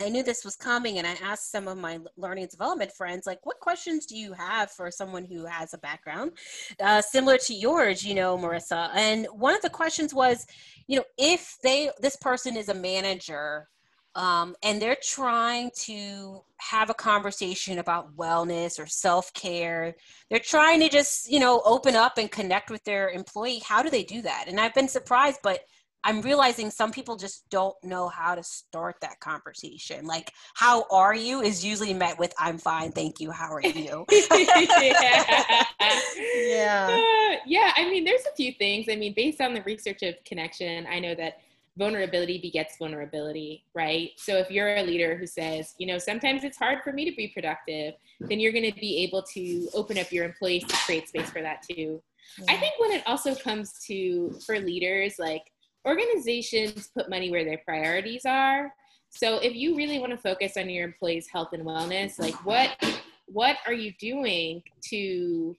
I 0.00 0.08
knew 0.08 0.22
this 0.22 0.44
was 0.44 0.56
coming 0.56 0.98
and 0.98 1.06
I 1.06 1.16
asked 1.22 1.52
some 1.52 1.68
of 1.68 1.78
my 1.78 2.00
learning 2.16 2.48
development 2.50 2.92
friends, 2.92 3.26
like, 3.26 3.38
what 3.44 3.60
questions 3.60 4.06
do 4.06 4.16
you 4.16 4.32
have 4.32 4.70
for 4.70 4.90
someone 4.90 5.24
who 5.24 5.46
has 5.46 5.72
a 5.72 5.78
background 5.78 6.32
uh, 6.80 7.00
similar 7.00 7.38
to 7.38 7.54
yours, 7.54 8.04
you 8.04 8.14
know, 8.14 8.36
Marisa? 8.36 8.90
And 8.94 9.26
one 9.32 9.54
of 9.54 9.62
the 9.62 9.70
questions 9.70 10.12
was, 10.12 10.46
you 10.88 10.96
know, 10.96 11.04
if 11.16 11.56
they, 11.62 11.90
this 12.00 12.16
person 12.16 12.56
is 12.56 12.68
a 12.68 12.74
manager 12.74 13.68
um, 14.16 14.54
and 14.62 14.80
they're 14.80 14.96
trying 15.02 15.70
to 15.82 16.42
have 16.58 16.90
a 16.90 16.94
conversation 16.94 17.78
about 17.78 18.16
wellness 18.16 18.78
or 18.78 18.86
self-care 18.86 19.94
they're 20.30 20.38
trying 20.38 20.80
to 20.80 20.88
just 20.88 21.30
you 21.30 21.40
know 21.40 21.60
open 21.64 21.96
up 21.96 22.16
and 22.16 22.30
connect 22.30 22.70
with 22.70 22.82
their 22.84 23.10
employee 23.10 23.60
how 23.66 23.82
do 23.82 23.90
they 23.90 24.04
do 24.04 24.22
that 24.22 24.44
and 24.46 24.60
i've 24.60 24.74
been 24.74 24.88
surprised 24.88 25.40
but 25.42 25.60
I'm 26.04 26.20
realizing 26.20 26.70
some 26.70 26.92
people 26.92 27.16
just 27.16 27.48
don't 27.48 27.74
know 27.82 28.08
how 28.08 28.34
to 28.34 28.42
start 28.42 28.96
that 29.00 29.18
conversation. 29.20 30.04
Like, 30.04 30.30
how 30.54 30.84
are 30.90 31.14
you 31.14 31.40
is 31.40 31.64
usually 31.64 31.94
met 31.94 32.18
with, 32.18 32.34
I'm 32.38 32.58
fine, 32.58 32.92
thank 32.92 33.20
you, 33.20 33.30
how 33.30 33.52
are 33.52 33.62
you? 33.64 34.04
yeah. 34.10 35.64
yeah. 36.36 36.88
Uh, 36.90 37.36
yeah, 37.46 37.72
I 37.76 37.88
mean, 37.90 38.04
there's 38.04 38.24
a 38.30 38.34
few 38.36 38.52
things. 38.52 38.86
I 38.90 38.96
mean, 38.96 39.14
based 39.16 39.40
on 39.40 39.54
the 39.54 39.62
research 39.62 40.02
of 40.02 40.14
connection, 40.26 40.86
I 40.86 40.98
know 41.00 41.14
that 41.14 41.38
vulnerability 41.76 42.38
begets 42.38 42.76
vulnerability, 42.78 43.64
right? 43.74 44.10
So 44.16 44.36
if 44.36 44.50
you're 44.50 44.76
a 44.76 44.82
leader 44.82 45.16
who 45.16 45.26
says, 45.26 45.74
you 45.78 45.86
know, 45.86 45.98
sometimes 45.98 46.44
it's 46.44 46.56
hard 46.56 46.82
for 46.84 46.92
me 46.92 47.08
to 47.08 47.16
be 47.16 47.28
productive, 47.28 47.94
then 48.20 48.38
you're 48.38 48.52
going 48.52 48.70
to 48.70 48.78
be 48.78 48.98
able 48.98 49.22
to 49.34 49.68
open 49.74 49.98
up 49.98 50.12
your 50.12 50.24
employees 50.24 50.64
to 50.64 50.76
create 50.76 51.08
space 51.08 51.30
for 51.30 51.42
that 51.42 51.62
too. 51.62 52.00
Yeah. 52.38 52.52
I 52.52 52.56
think 52.58 52.74
when 52.78 52.92
it 52.92 53.02
also 53.06 53.34
comes 53.34 53.84
to 53.86 54.38
for 54.46 54.58
leaders, 54.58 55.16
like 55.18 55.42
organizations 55.86 56.88
put 56.94 57.08
money 57.10 57.30
where 57.30 57.44
their 57.44 57.60
priorities 57.64 58.24
are. 58.26 58.72
So 59.10 59.38
if 59.38 59.54
you 59.54 59.76
really 59.76 59.98
want 59.98 60.12
to 60.12 60.18
focus 60.18 60.56
on 60.56 60.68
your 60.68 60.84
employees' 60.84 61.28
health 61.32 61.50
and 61.52 61.64
wellness, 61.64 62.18
like 62.18 62.34
what 62.44 62.70
what 63.26 63.56
are 63.66 63.72
you 63.72 63.92
doing 63.98 64.62
to 64.90 65.56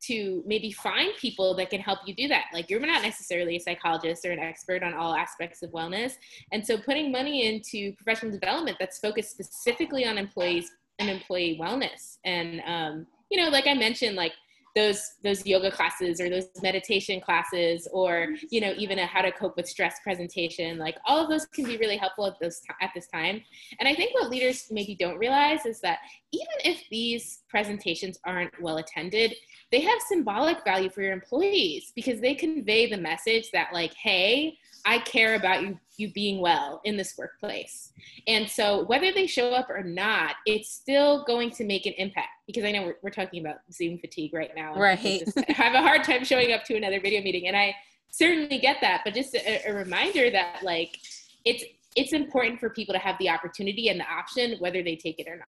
to 0.00 0.42
maybe 0.46 0.70
find 0.70 1.12
people 1.18 1.54
that 1.56 1.70
can 1.70 1.80
help 1.80 1.98
you 2.06 2.14
do 2.14 2.28
that. 2.28 2.44
Like 2.52 2.70
you're 2.70 2.80
not 2.80 3.02
necessarily 3.02 3.56
a 3.56 3.60
psychologist 3.60 4.24
or 4.24 4.30
an 4.30 4.38
expert 4.38 4.82
on 4.82 4.94
all 4.94 5.14
aspects 5.14 5.62
of 5.62 5.70
wellness. 5.70 6.12
And 6.52 6.64
so 6.64 6.78
putting 6.78 7.10
money 7.10 7.46
into 7.46 7.92
professional 7.96 8.32
development 8.32 8.76
that's 8.78 8.98
focused 8.98 9.30
specifically 9.30 10.06
on 10.06 10.16
employees 10.16 10.70
and 10.98 11.10
employee 11.10 11.58
wellness. 11.60 12.18
And 12.24 12.62
um, 12.64 13.06
you 13.30 13.42
know, 13.42 13.50
like 13.50 13.66
I 13.66 13.74
mentioned, 13.74 14.16
like 14.16 14.32
those 14.74 15.02
those 15.22 15.44
yoga 15.46 15.70
classes 15.70 16.20
or 16.20 16.28
those 16.28 16.48
meditation 16.62 17.20
classes 17.20 17.88
or 17.92 18.28
you 18.50 18.60
know 18.60 18.72
even 18.76 18.98
a 18.98 19.06
how 19.06 19.20
to 19.20 19.32
cope 19.32 19.56
with 19.56 19.68
stress 19.68 19.96
presentation 20.02 20.78
like 20.78 20.96
all 21.06 21.18
of 21.18 21.28
those 21.28 21.46
can 21.46 21.64
be 21.64 21.76
really 21.78 21.96
helpful 21.96 22.26
at 22.26 22.34
this 22.40 22.62
at 22.80 22.90
this 22.94 23.08
time. 23.08 23.42
And 23.78 23.88
i 23.88 23.94
think 23.94 24.14
what 24.14 24.30
leaders 24.30 24.66
maybe 24.70 24.94
don't 24.94 25.18
realize 25.18 25.66
is 25.66 25.80
that 25.80 25.98
even 26.32 26.46
if 26.64 26.82
these 26.90 27.42
presentations 27.48 28.18
aren't 28.24 28.60
well 28.62 28.78
attended 28.78 29.34
they 29.70 29.80
have 29.80 29.98
symbolic 30.08 30.64
value 30.64 30.90
for 30.90 31.02
your 31.02 31.12
employees 31.12 31.92
because 31.94 32.20
they 32.20 32.34
convey 32.34 32.88
the 32.88 32.96
message 32.96 33.50
that 33.52 33.68
like 33.72 33.94
hey 33.94 34.56
I 34.84 34.98
care 34.98 35.34
about 35.34 35.62
you 35.62 35.78
you 35.98 36.12
being 36.12 36.40
well 36.40 36.80
in 36.84 36.96
this 36.96 37.14
workplace. 37.18 37.92
And 38.28 38.48
so 38.48 38.84
whether 38.84 39.12
they 39.12 39.26
show 39.26 39.50
up 39.50 39.68
or 39.68 39.82
not, 39.82 40.36
it's 40.46 40.70
still 40.70 41.24
going 41.24 41.50
to 41.50 41.64
make 41.64 41.86
an 41.86 41.92
impact 41.98 42.28
because 42.46 42.64
I 42.64 42.70
know 42.70 42.84
we're, 42.84 42.96
we're 43.02 43.10
talking 43.10 43.44
about 43.44 43.56
Zoom 43.72 43.98
fatigue 43.98 44.32
right 44.32 44.52
now. 44.54 44.76
Right. 44.76 45.24
I 45.36 45.52
have 45.52 45.74
a 45.74 45.82
hard 45.82 46.04
time 46.04 46.24
showing 46.24 46.52
up 46.52 46.62
to 46.66 46.76
another 46.76 47.00
video 47.00 47.20
meeting 47.20 47.48
and 47.48 47.56
I 47.56 47.74
certainly 48.10 48.58
get 48.58 48.76
that, 48.80 49.02
but 49.04 49.12
just 49.12 49.34
a, 49.34 49.68
a 49.68 49.74
reminder 49.74 50.30
that 50.30 50.60
like 50.62 50.98
it's 51.44 51.64
it's 51.96 52.12
important 52.12 52.60
for 52.60 52.70
people 52.70 52.94
to 52.94 53.00
have 53.00 53.16
the 53.18 53.28
opportunity 53.28 53.88
and 53.88 53.98
the 53.98 54.04
option 54.04 54.56
whether 54.60 54.82
they 54.84 54.94
take 54.94 55.18
it 55.18 55.26
or 55.26 55.36
not. 55.36 55.46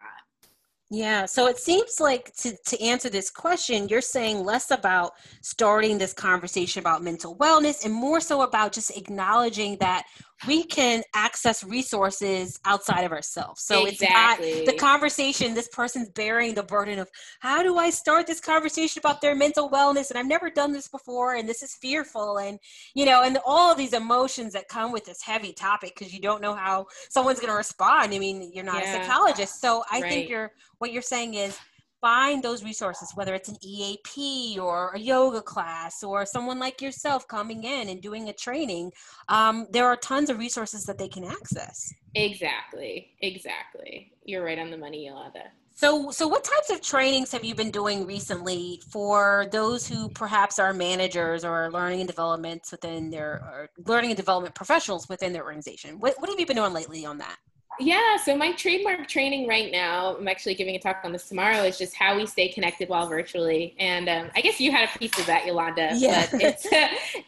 Yeah, 0.90 1.26
so 1.26 1.48
it 1.48 1.58
seems 1.58 2.00
like 2.00 2.34
to, 2.36 2.56
to 2.66 2.82
answer 2.82 3.10
this 3.10 3.30
question, 3.30 3.88
you're 3.88 4.00
saying 4.00 4.42
less 4.42 4.70
about 4.70 5.12
starting 5.42 5.98
this 5.98 6.14
conversation 6.14 6.80
about 6.80 7.02
mental 7.02 7.36
wellness 7.36 7.84
and 7.84 7.92
more 7.92 8.20
so 8.20 8.40
about 8.40 8.72
just 8.72 8.96
acknowledging 8.96 9.76
that 9.80 10.04
we 10.46 10.62
can 10.64 11.02
access 11.14 11.64
resources 11.64 12.60
outside 12.64 13.02
of 13.02 13.12
ourselves. 13.12 13.62
So 13.62 13.86
exactly. 13.86 14.48
it's 14.48 14.58
not 14.58 14.66
the 14.66 14.78
conversation, 14.78 15.54
this 15.54 15.68
person's 15.68 16.08
bearing 16.10 16.54
the 16.54 16.62
burden 16.62 16.98
of 16.98 17.08
how 17.40 17.62
do 17.62 17.76
I 17.76 17.90
start 17.90 18.26
this 18.26 18.40
conversation 18.40 19.00
about 19.00 19.20
their 19.20 19.34
mental 19.34 19.68
wellness? 19.68 20.10
And 20.10 20.18
I've 20.18 20.26
never 20.26 20.50
done 20.50 20.72
this 20.72 20.88
before, 20.88 21.34
and 21.34 21.48
this 21.48 21.62
is 21.62 21.74
fearful, 21.74 22.38
and 22.38 22.58
you 22.94 23.04
know, 23.04 23.22
and 23.22 23.38
all 23.44 23.72
of 23.72 23.78
these 23.78 23.92
emotions 23.92 24.52
that 24.52 24.68
come 24.68 24.92
with 24.92 25.04
this 25.04 25.22
heavy 25.22 25.52
topic 25.52 25.94
because 25.96 26.14
you 26.14 26.20
don't 26.20 26.40
know 26.40 26.54
how 26.54 26.86
someone's 27.10 27.40
going 27.40 27.52
to 27.52 27.56
respond. 27.56 28.14
I 28.14 28.18
mean, 28.18 28.50
you're 28.54 28.64
not 28.64 28.82
yeah. 28.82 28.96
a 28.96 29.04
psychologist. 29.04 29.60
So 29.60 29.82
I 29.90 30.00
right. 30.00 30.08
think 30.08 30.28
you're 30.28 30.52
what 30.78 30.92
you're 30.92 31.02
saying 31.02 31.34
is 31.34 31.58
find 32.00 32.42
those 32.42 32.64
resources, 32.64 33.12
whether 33.14 33.34
it's 33.34 33.48
an 33.48 33.56
EAP 33.62 34.58
or 34.60 34.92
a 34.92 34.98
yoga 34.98 35.42
class 35.42 36.02
or 36.02 36.24
someone 36.24 36.58
like 36.58 36.80
yourself 36.80 37.26
coming 37.28 37.64
in 37.64 37.88
and 37.88 38.00
doing 38.00 38.28
a 38.28 38.32
training. 38.32 38.92
Um, 39.28 39.66
there 39.70 39.86
are 39.86 39.96
tons 39.96 40.30
of 40.30 40.38
resources 40.38 40.84
that 40.84 40.98
they 40.98 41.08
can 41.08 41.24
access. 41.24 41.92
Exactly. 42.14 43.10
Exactly. 43.20 44.12
You're 44.24 44.44
right 44.44 44.58
on 44.58 44.70
the 44.70 44.78
money, 44.78 45.06
Yolanda. 45.06 45.44
So, 45.74 46.10
so 46.10 46.26
what 46.26 46.42
types 46.42 46.70
of 46.70 46.82
trainings 46.82 47.30
have 47.30 47.44
you 47.44 47.54
been 47.54 47.70
doing 47.70 48.04
recently 48.04 48.82
for 48.90 49.46
those 49.52 49.86
who 49.86 50.08
perhaps 50.08 50.58
are 50.58 50.74
managers 50.74 51.44
or 51.44 51.70
learning 51.70 52.00
and 52.00 52.08
developments 52.08 52.72
within 52.72 53.10
their 53.10 53.34
or 53.34 53.70
learning 53.86 54.10
and 54.10 54.16
development 54.16 54.56
professionals 54.56 55.08
within 55.08 55.32
their 55.32 55.44
organization? 55.44 56.00
What, 56.00 56.16
what 56.18 56.30
have 56.30 56.40
you 56.40 56.46
been 56.46 56.56
doing 56.56 56.72
lately 56.72 57.06
on 57.06 57.18
that? 57.18 57.36
Yeah, 57.80 58.16
so 58.16 58.36
my 58.36 58.52
trademark 58.52 59.06
training 59.06 59.46
right 59.46 59.70
now, 59.70 60.16
I'm 60.16 60.26
actually 60.26 60.54
giving 60.54 60.74
a 60.74 60.78
talk 60.80 61.00
on 61.04 61.12
this 61.12 61.28
tomorrow, 61.28 61.62
is 61.62 61.78
just 61.78 61.94
how 61.94 62.16
we 62.16 62.26
stay 62.26 62.48
connected 62.48 62.88
while 62.88 63.06
virtually. 63.08 63.76
And 63.78 64.08
um, 64.08 64.30
I 64.34 64.40
guess 64.40 64.60
you 64.60 64.72
had 64.72 64.88
a 64.88 64.98
piece 64.98 65.16
of 65.18 65.26
that, 65.26 65.46
Yolanda. 65.46 65.92
Yeah. 65.94 66.26
But 66.30 66.42
it's, 66.42 66.66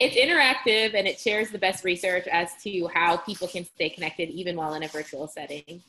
it's 0.01 0.17
interactive 0.17 0.95
and 0.95 1.07
it 1.07 1.21
shares 1.21 1.51
the 1.51 1.59
best 1.59 1.85
research 1.85 2.27
as 2.27 2.51
to 2.65 2.89
how 2.93 3.19
people 3.19 3.47
can 3.47 3.65
stay 3.65 3.91
connected 3.91 4.29
even 4.31 4.57
while 4.57 4.75
in 4.75 4.83
a 4.83 4.89
virtual 4.89 5.29
setting. 5.29 5.83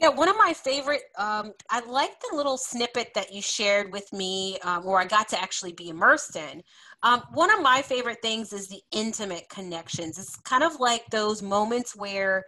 Yeah, 0.00 0.08
one 0.08 0.28
of 0.28 0.36
my 0.36 0.52
favorite, 0.52 1.02
um, 1.18 1.52
I 1.70 1.80
like 1.86 2.18
the 2.20 2.36
little 2.36 2.56
snippet 2.56 3.12
that 3.14 3.32
you 3.32 3.40
shared 3.40 3.92
with 3.92 4.12
me 4.12 4.58
um, 4.64 4.84
where 4.84 4.98
I 4.98 5.04
got 5.04 5.28
to 5.28 5.40
actually 5.40 5.72
be 5.72 5.88
immersed 5.88 6.36
in. 6.36 6.62
Um, 7.02 7.22
one 7.32 7.50
of 7.50 7.62
my 7.62 7.80
favorite 7.80 8.18
things 8.20 8.52
is 8.52 8.68
the 8.68 8.80
intimate 8.90 9.48
connections. 9.48 10.18
It's 10.18 10.36
kind 10.36 10.64
of 10.64 10.80
like 10.80 11.06
those 11.10 11.42
moments 11.42 11.94
where 11.94 12.44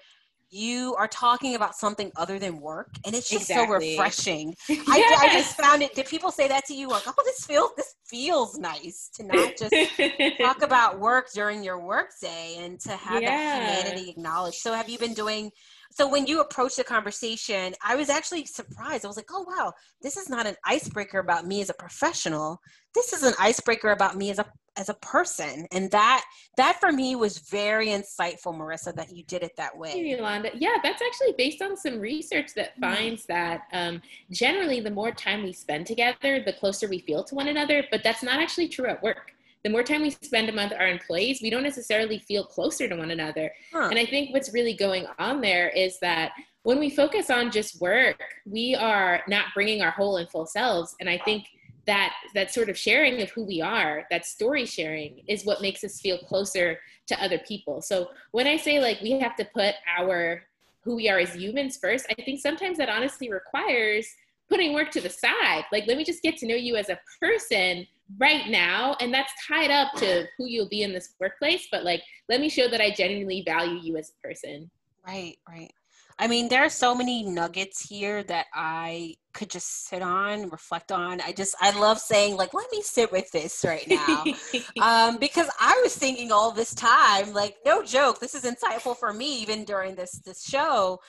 you 0.51 0.95
are 0.97 1.09
talking 1.09 1.55
about 1.57 1.75
something 1.75 2.11
other 2.17 2.39
than 2.39 2.61
work 2.61 2.89
and 3.05 3.15
it's 3.15 3.29
just 3.29 3.51
exactly. 3.51 3.95
so 3.95 3.99
refreshing 3.99 4.55
yes. 4.69 4.85
I, 4.89 5.27
I, 5.27 5.33
just 5.33 5.57
found 5.57 5.83
it 5.83 5.95
did 5.95 6.07
people 6.07 6.31
say 6.31 6.47
that 6.47 6.65
to 6.67 6.75
you 6.75 6.89
like 6.89 7.03
oh 7.07 7.15
this 7.25 7.45
feels 7.45 7.71
this 7.77 7.95
feels 8.07 8.57
nice 8.57 9.11
to 9.15 9.25
not 9.25 9.55
just 9.59 9.75
talk 10.39 10.63
about 10.63 11.01
work 11.01 11.29
during 11.35 11.65
your 11.65 11.81
work 11.81 12.11
day 12.23 12.57
and 12.61 12.79
to 12.81 12.91
have 12.91 13.23
yeah. 13.23 13.59
that 13.59 13.87
humanity 13.87 14.11
acknowledged 14.11 14.59
so 14.59 14.73
have 14.73 14.89
you 14.89 14.99
been 14.99 15.15
doing 15.15 15.51
so 15.91 16.09
when 16.09 16.27
you 16.27 16.41
approach 16.41 16.77
the 16.77 16.85
conversation 16.85 17.75
i 17.85 17.97
was 17.97 18.09
actually 18.09 18.45
surprised 18.45 19.05
i 19.05 19.09
was 19.09 19.17
like 19.17 19.31
oh 19.33 19.45
wow 19.49 19.73
this 20.01 20.17
is 20.17 20.29
not 20.29 20.47
an 20.47 20.55
icebreaker 20.65 21.19
about 21.19 21.47
me 21.47 21.61
as 21.61 21.71
a 21.71 21.75
professional 21.75 22.61
this 22.97 23.13
is 23.13 23.23
an 23.23 23.35
icebreaker 23.39 23.91
about 23.91 24.17
me 24.17 24.31
as 24.31 24.39
a 24.39 24.47
as 24.79 24.89
a 24.89 24.95
person. 24.95 25.67
And 25.73 25.91
that 25.91 26.25
that 26.57 26.81
for 26.81 26.93
me 26.93 27.17
was 27.17 27.39
very 27.39 27.89
insightful 27.89 28.55
marisa 28.55 28.95
that 28.95 29.15
you 29.15 29.25
did 29.25 29.43
it 29.43 29.57
that 29.57 29.77
way. 29.77 29.91
Hey, 29.91 30.17
yolanda. 30.17 30.51
Yeah 30.55 30.77
that's 30.83 31.03
actually 31.03 31.35
based 31.37 31.63
on 31.63 31.77
some 31.77 32.01
research 32.01 32.55
that 32.55 32.73
mm-hmm. 32.73 32.95
finds 32.95 33.27
that 33.27 33.63
um, 33.73 34.03
generally 34.31 34.81
the 34.81 34.91
more 34.91 35.13
time 35.13 35.43
we 35.43 35.53
spend 35.53 35.87
together 35.87 36.43
the 36.45 36.55
closer 36.55 36.89
we 36.89 37.01
feel 37.01 37.23
to 37.25 37.35
one 37.35 37.49
another 37.49 37.85
but 37.91 38.03
that's 38.03 38.23
not 38.23 38.41
actually 38.41 38.69
true 38.69 38.87
at 38.87 39.03
work. 39.03 39.33
The 39.65 39.71
more 39.71 39.83
time 39.83 40.03
we 40.03 40.11
spend 40.11 40.49
among 40.49 40.73
our 40.75 40.89
employees 40.89 41.41
we 41.43 41.51
don't 41.51 41.63
necessarily 41.63 42.19
feel 42.21 42.45
closer 42.45 42.89
to 42.89 42.97
one 42.97 43.11
another. 43.11 43.53
Huh. 43.73 43.89
and 43.91 43.99
i 43.99 44.07
think 44.07 44.33
what's 44.33 44.53
really 44.53 44.75
going 44.75 45.07
on 45.19 45.41
there 45.41 45.69
is 45.71 45.99
that 46.01 46.33
when 46.63 46.79
we 46.81 46.91
focus 46.91 47.31
on 47.31 47.51
just 47.51 47.81
work 47.81 48.23
we 48.45 48.75
are 48.75 49.23
not 49.29 49.47
bringing 49.55 49.83
our 49.83 49.91
whole 49.91 50.19
and 50.19 50.31
full 50.31 50.47
selves. 50.47 50.95
And 51.01 51.09
i 51.09 51.19
think 51.19 51.47
that 51.87 52.15
that 52.35 52.53
sort 52.53 52.69
of 52.69 52.77
sharing 52.77 53.23
of 53.23 53.31
who 53.31 53.45
we 53.45 53.61
are 53.61 54.07
that 54.11 54.27
story 54.27 54.67
sharing 54.67 55.23
is 55.29 55.45
what 55.45 55.63
makes 55.63 55.85
us 55.85 56.01
feel 56.01 56.19
closer 56.19 56.79
to 57.07 57.23
other 57.23 57.39
people. 57.39 57.81
So 57.81 58.11
when 58.33 58.47
i 58.47 58.57
say 58.57 58.81
like 58.81 59.01
we 59.01 59.13
have 59.21 59.37
to 59.37 59.45
put 59.55 59.75
our 59.99 60.43
who 60.83 60.97
we 60.97 61.09
are 61.09 61.19
as 61.19 61.35
humans 61.35 61.77
first 61.77 62.07
i 62.11 62.23
think 62.23 62.41
sometimes 62.41 62.79
that 62.79 62.89
honestly 62.89 63.31
requires 63.31 64.07
putting 64.49 64.73
work 64.73 64.91
to 64.93 65.01
the 65.01 65.11
side. 65.11 65.65
Like 65.73 65.87
let 65.87 65.97
me 65.97 66.05
just 66.05 66.23
get 66.23 66.37
to 66.39 66.47
know 66.47 66.55
you 66.55 66.77
as 66.77 66.89
a 66.89 66.99
person 67.21 67.87
right 68.19 68.49
now 68.49 68.97
and 69.01 69.13
that's 69.13 69.33
tied 69.49 69.71
up 69.71 69.93
to 69.95 70.27
who 70.39 70.47
you'll 70.47 70.69
be 70.69 70.85
in 70.85 70.93
this 70.93 71.15
workplace 71.19 71.67
but 71.73 71.83
like 71.83 72.01
let 72.29 72.41
me 72.41 72.49
show 72.49 72.69
that 72.69 72.81
i 72.81 72.89
genuinely 72.89 73.43
value 73.45 73.81
you 73.81 73.97
as 73.97 74.11
a 74.11 74.27
person. 74.27 74.71
Right 75.07 75.37
right 75.49 75.73
I 76.19 76.29
mean, 76.29 76.49
there 76.49 76.65
are 76.65 76.71
so 76.71 76.95
many 76.95 77.23
nuggets 77.23 77.87
here 77.87 78.23
that 78.25 78.47
I 78.55 79.17
could 79.35 79.51
just 79.51 79.87
sit 79.87 80.01
on, 80.01 80.49
reflect 80.49 80.91
on. 80.91 81.21
I 81.21 81.33
just, 81.33 81.55
I 81.61 81.79
love 81.79 81.99
saying, 81.99 82.37
like, 82.37 82.55
let 82.55 82.73
me 82.73 82.81
sit 82.81 83.13
with 83.13 83.31
this 83.33 83.63
right 83.67 83.87
now. 83.87 84.25
um, 84.81 85.19
because 85.19 85.49
I 85.61 85.79
was 85.83 85.95
thinking 85.95 86.33
all 86.33 86.53
this 86.53 86.75
time, 86.75 87.35
like, 87.35 87.57
no 87.67 87.83
joke, 87.83 88.19
this 88.19 88.35
is 88.35 88.45
insightful 88.45 88.97
for 88.97 89.13
me, 89.13 89.43
even 89.43 89.65
during 89.65 89.95
this, 89.95 90.13
this 90.25 90.43
show. 90.43 91.01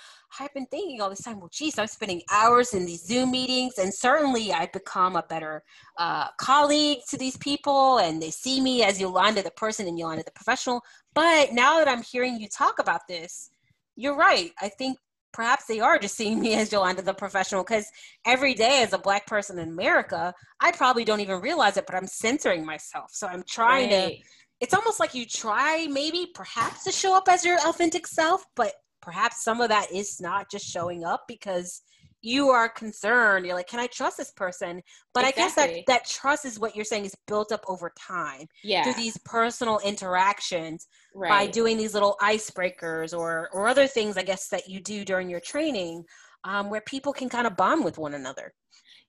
I've 0.42 0.54
been 0.54 0.66
thinking 0.66 1.00
all 1.00 1.10
this 1.10 1.22
time, 1.22 1.40
well, 1.40 1.50
geez, 1.54 1.80
I'm 1.80 1.88
spending 1.88 2.22
hours 2.30 2.74
in 2.74 2.86
these 2.86 3.06
Zoom 3.06 3.32
meetings, 3.32 3.78
and 3.78 3.94
certainly 3.94 4.52
I've 4.52 4.74
become 4.74 5.16
a 5.16 5.24
better 5.24 5.64
uh, 5.98 6.28
colleague 6.38 7.00
to 7.10 7.18
these 7.18 7.38
people, 7.38 8.00
and 8.00 8.22
they 8.22 8.32
see 8.32 8.60
me 8.60 8.84
as 8.84 9.00
Yolanda, 9.00 9.42
the 9.42 9.52
person, 9.52 9.88
and 9.88 9.98
Yolanda, 9.98 10.26
the 10.26 10.32
professional. 10.32 10.82
But 11.14 11.54
now 11.54 11.78
that 11.78 11.88
I'm 11.88 12.04
hearing 12.04 12.42
you 12.42 12.50
talk 12.50 12.80
about 12.80 13.08
this, 13.08 13.52
you're 13.98 14.16
right. 14.16 14.52
I 14.62 14.70
think 14.70 14.98
perhaps 15.34 15.66
they 15.66 15.80
are 15.80 16.00
just 16.00 16.16
seeing 16.16 16.40
me 16.40 16.54
as 16.56 16.72
Yolanda 16.72 17.02
the 17.02 17.14
professional 17.14 17.64
because 17.64 17.86
every 18.26 18.54
day 18.54 18.82
as 18.84 18.94
a 18.94 18.98
black 18.98 19.28
person 19.28 19.60
in 19.60 19.70
America, 19.70 20.34
I 20.62 20.72
probably 20.72 21.04
don't 21.04 21.20
even 21.20 21.42
realize 21.42 21.76
it, 21.76 21.86
but 21.86 21.96
I'm 21.96 22.08
censoring 22.08 22.66
myself. 22.66 23.12
So 23.12 23.28
I'm 23.28 23.44
trying 23.48 23.92
right. 23.92 24.18
to, 24.18 24.24
it's 24.62 24.74
almost 24.74 25.00
like 25.00 25.14
you 25.14 25.26
try 25.26 25.88
maybe 25.92 26.28
perhaps 26.34 26.84
to 26.86 26.92
show 26.92 27.16
up 27.16 27.28
as 27.28 27.44
your 27.44 27.58
authentic 27.68 28.08
self, 28.08 28.46
but 28.56 28.74
perhaps 29.02 29.44
some 29.44 29.62
of 29.62 29.70
that 29.70 29.92
is 29.92 30.22
not 30.22 30.50
just 30.50 30.66
showing 30.66 31.04
up 31.04 31.26
because 31.28 31.82
you 32.28 32.50
are 32.50 32.68
concerned 32.68 33.46
you're 33.46 33.56
like 33.56 33.68
can 33.68 33.80
i 33.80 33.88
trust 33.88 34.18
this 34.18 34.32
person 34.32 34.82
but 35.14 35.24
exactly. 35.24 35.44
i 35.44 35.46
guess 35.46 35.56
that 35.56 35.86
that 35.88 36.06
trust 36.06 36.44
is 36.46 36.60
what 36.60 36.76
you're 36.76 36.86
saying 36.86 37.06
is 37.06 37.16
built 37.26 37.52
up 37.52 37.64
over 37.68 37.92
time 37.98 38.46
yeah 38.64 38.84
through 38.84 38.94
these 38.94 39.18
personal 39.20 39.80
interactions 39.86 40.88
right. 41.16 41.30
by 41.30 41.48
doing 41.48 41.78
these 41.78 41.94
little 41.94 42.18
icebreakers 42.22 43.18
or 43.18 43.50
or 43.54 43.68
other 43.68 43.88
things 43.88 44.18
i 44.18 44.24
guess 44.24 44.50
that 44.50 44.68
you 44.68 44.82
do 44.82 45.06
during 45.06 45.30
your 45.30 45.40
training 45.40 46.04
um, 46.44 46.70
where 46.70 46.82
people 46.82 47.14
can 47.14 47.30
kind 47.30 47.48
of 47.48 47.56
bond 47.56 47.84
with 47.84 47.98
one 47.98 48.14
another 48.14 48.54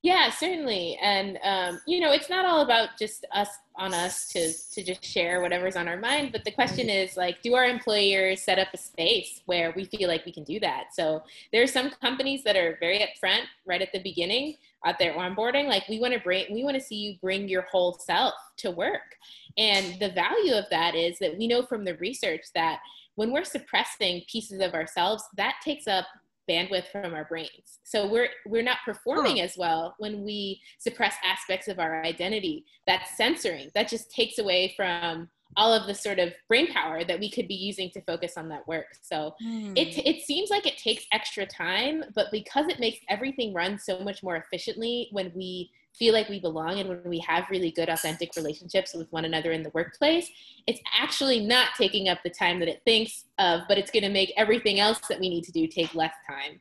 yeah, 0.02 0.30
certainly. 0.30 0.96
And 1.02 1.38
um, 1.42 1.80
you 1.86 1.98
know, 1.98 2.12
it's 2.12 2.30
not 2.30 2.44
all 2.44 2.60
about 2.60 2.90
just 2.98 3.26
us 3.32 3.48
on 3.76 3.92
us 3.92 4.28
to 4.28 4.52
to 4.72 4.82
just 4.84 5.04
share 5.04 5.40
whatever's 5.40 5.74
on 5.74 5.88
our 5.88 5.96
mind, 5.96 6.30
but 6.30 6.44
the 6.44 6.52
question 6.52 6.88
is 6.88 7.16
like, 7.16 7.42
do 7.42 7.54
our 7.54 7.64
employers 7.64 8.42
set 8.42 8.58
up 8.60 8.68
a 8.72 8.76
space 8.76 9.40
where 9.46 9.72
we 9.74 9.84
feel 9.84 10.08
like 10.08 10.24
we 10.24 10.32
can 10.32 10.44
do 10.44 10.60
that? 10.60 10.94
So 10.94 11.22
there 11.52 11.62
are 11.62 11.68
some 11.68 11.90
companies 11.90 12.44
that 12.44 12.56
are 12.56 12.76
very 12.78 13.00
upfront 13.00 13.42
right 13.66 13.82
at 13.82 13.92
the 13.92 14.02
beginning 14.02 14.54
at 14.84 14.98
their 15.00 15.14
onboarding. 15.14 15.66
Like 15.66 15.88
we 15.88 15.98
want 15.98 16.14
to 16.14 16.20
bring 16.20 16.46
we 16.52 16.62
want 16.62 16.76
to 16.76 16.82
see 16.82 16.96
you 16.96 17.16
bring 17.20 17.48
your 17.48 17.62
whole 17.62 17.94
self 17.94 18.34
to 18.58 18.70
work. 18.70 19.16
And 19.56 19.98
the 19.98 20.10
value 20.10 20.54
of 20.54 20.66
that 20.70 20.94
is 20.94 21.18
that 21.18 21.36
we 21.36 21.48
know 21.48 21.62
from 21.62 21.84
the 21.84 21.96
research 21.96 22.44
that 22.54 22.78
when 23.16 23.32
we're 23.32 23.42
suppressing 23.42 24.22
pieces 24.30 24.60
of 24.60 24.74
ourselves, 24.74 25.24
that 25.36 25.56
takes 25.64 25.88
up 25.88 26.06
bandwidth 26.48 26.86
from 26.90 27.14
our 27.14 27.24
brains. 27.24 27.78
So 27.84 28.08
we're 28.08 28.28
we're 28.46 28.62
not 28.62 28.78
performing 28.84 29.38
huh. 29.38 29.44
as 29.44 29.56
well 29.56 29.94
when 29.98 30.24
we 30.24 30.60
suppress 30.78 31.14
aspects 31.24 31.68
of 31.68 31.78
our 31.78 32.02
identity. 32.04 32.64
That's 32.86 33.16
censoring. 33.16 33.70
That 33.74 33.88
just 33.88 34.10
takes 34.10 34.38
away 34.38 34.74
from 34.76 35.28
all 35.56 35.72
of 35.72 35.86
the 35.86 35.94
sort 35.94 36.18
of 36.18 36.32
brain 36.46 36.72
power 36.72 37.04
that 37.04 37.18
we 37.18 37.30
could 37.30 37.48
be 37.48 37.54
using 37.54 37.90
to 37.90 38.02
focus 38.02 38.36
on 38.36 38.48
that 38.48 38.66
work. 38.68 38.86
So 39.02 39.34
mm. 39.42 39.76
it 39.76 39.98
it 40.06 40.22
seems 40.22 40.50
like 40.50 40.66
it 40.66 40.78
takes 40.78 41.06
extra 41.12 41.46
time, 41.46 42.04
but 42.14 42.26
because 42.30 42.66
it 42.68 42.80
makes 42.80 42.98
everything 43.08 43.54
run 43.54 43.78
so 43.78 44.00
much 44.00 44.22
more 44.22 44.36
efficiently 44.36 45.08
when 45.12 45.32
we 45.34 45.70
feel 45.98 46.14
like 46.14 46.28
we 46.28 46.38
belong 46.38 46.78
and 46.78 46.88
when 46.88 47.02
we 47.04 47.18
have 47.18 47.44
really 47.50 47.70
good 47.70 47.88
authentic 47.88 48.30
relationships 48.36 48.94
with 48.94 49.10
one 49.12 49.24
another 49.24 49.52
in 49.52 49.62
the 49.62 49.70
workplace 49.74 50.30
it's 50.66 50.80
actually 50.98 51.40
not 51.40 51.68
taking 51.76 52.08
up 52.08 52.18
the 52.22 52.30
time 52.30 52.58
that 52.58 52.68
it 52.68 52.80
thinks 52.84 53.24
of 53.38 53.62
but 53.68 53.78
it's 53.78 53.90
going 53.90 54.02
to 54.02 54.08
make 54.08 54.32
everything 54.36 54.80
else 54.80 55.00
that 55.08 55.18
we 55.18 55.28
need 55.28 55.44
to 55.44 55.52
do 55.52 55.66
take 55.66 55.94
less 55.94 56.14
time 56.28 56.60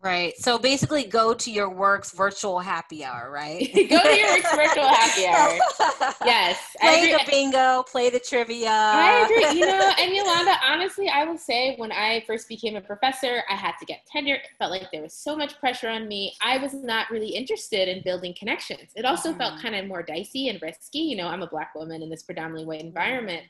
Right. 0.00 0.36
So 0.38 0.60
basically, 0.60 1.04
go 1.04 1.34
to 1.34 1.50
your 1.50 1.68
work's 1.68 2.12
virtual 2.12 2.60
happy 2.60 3.04
hour, 3.04 3.32
right? 3.32 3.68
go 3.74 4.00
to 4.00 4.16
your 4.16 4.28
work's 4.28 4.54
virtual 4.54 4.86
happy 4.86 5.26
hour. 5.26 5.58
Yes. 6.24 6.56
Play 6.80 7.10
the 7.10 7.20
bingo, 7.28 7.82
play 7.82 8.08
the 8.08 8.20
trivia. 8.20 8.70
I 8.70 9.24
agree. 9.24 9.58
You 9.58 9.66
know, 9.66 9.92
and 9.98 10.14
Yolanda, 10.14 10.54
honestly, 10.64 11.08
I 11.08 11.24
will 11.24 11.36
say 11.36 11.74
when 11.78 11.90
I 11.90 12.22
first 12.28 12.48
became 12.48 12.76
a 12.76 12.80
professor, 12.80 13.42
I 13.50 13.56
had 13.56 13.72
to 13.80 13.86
get 13.86 14.06
tenure. 14.06 14.36
It 14.36 14.50
felt 14.56 14.70
like 14.70 14.86
there 14.92 15.02
was 15.02 15.14
so 15.14 15.36
much 15.36 15.58
pressure 15.58 15.88
on 15.88 16.06
me. 16.06 16.32
I 16.40 16.58
was 16.58 16.74
not 16.74 17.10
really 17.10 17.30
interested 17.30 17.88
in 17.88 18.04
building 18.04 18.34
connections. 18.38 18.92
It 18.94 19.04
also 19.04 19.32
mm. 19.32 19.38
felt 19.38 19.60
kind 19.60 19.74
of 19.74 19.86
more 19.86 20.04
dicey 20.04 20.48
and 20.48 20.62
risky. 20.62 21.00
You 21.00 21.16
know, 21.16 21.26
I'm 21.26 21.42
a 21.42 21.48
black 21.48 21.74
woman 21.74 22.02
in 22.02 22.08
this 22.10 22.22
predominantly 22.22 22.66
white 22.66 22.84
environment. 22.84 23.42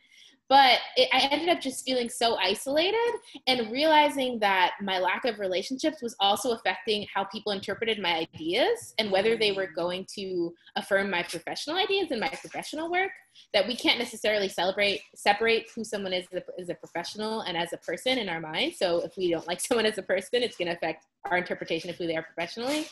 But 0.49 0.78
it, 0.97 1.09
I 1.12 1.28
ended 1.31 1.50
up 1.50 1.61
just 1.61 1.85
feeling 1.85 2.09
so 2.09 2.37
isolated 2.37 3.12
and 3.47 3.71
realizing 3.71 4.38
that 4.38 4.73
my 4.83 4.99
lack 4.99 5.25
of 5.26 5.38
relationships 5.38 6.00
was 6.02 6.17
also 6.21 6.52
affecting 6.52 7.07
how 7.12 7.25
people 7.25 7.52
interpreted 7.52 8.00
my 8.00 8.26
ideas 8.35 8.95
and 8.99 9.11
whether 9.11 9.37
they 9.37 9.52
were 9.52 9.67
going 9.67 10.07
to 10.14 10.55
affirm 10.76 11.11
my 11.11 11.23
professional 11.23 11.76
ideas 11.76 12.11
and 12.11 12.21
my 12.21 12.28
professional 12.28 12.90
work. 12.90 13.11
That 13.52 13.69
we 13.69 13.76
can't 13.76 13.99
necessarily 13.99 14.49
celebrate 14.49 15.00
separate 15.14 15.67
who 15.75 15.85
someone 15.85 16.12
is 16.12 16.26
as 16.59 16.71
a, 16.71 16.75
professional 16.75 17.43
and 17.43 17.57
as 17.57 17.73
a 17.73 17.76
person 17.76 18.19
in 18.19 18.28
our 18.28 18.40
mind. 18.40 18.75
So 18.75 19.00
if 19.05 19.17
we 19.17 19.31
don't 19.31 19.47
like 19.47 19.61
someone 19.69 19.87
as 19.87 19.99
a 19.99 20.02
person, 20.02 20.43
it's 20.43 20.57
going 20.57 20.69
to 20.69 20.75
affect 20.75 21.05
our 21.25 21.37
interpretation 21.37 21.88
of 21.90 21.97
who 21.97 22.07
they 22.07 22.17
are 22.17 22.23
professionally. 22.23 22.87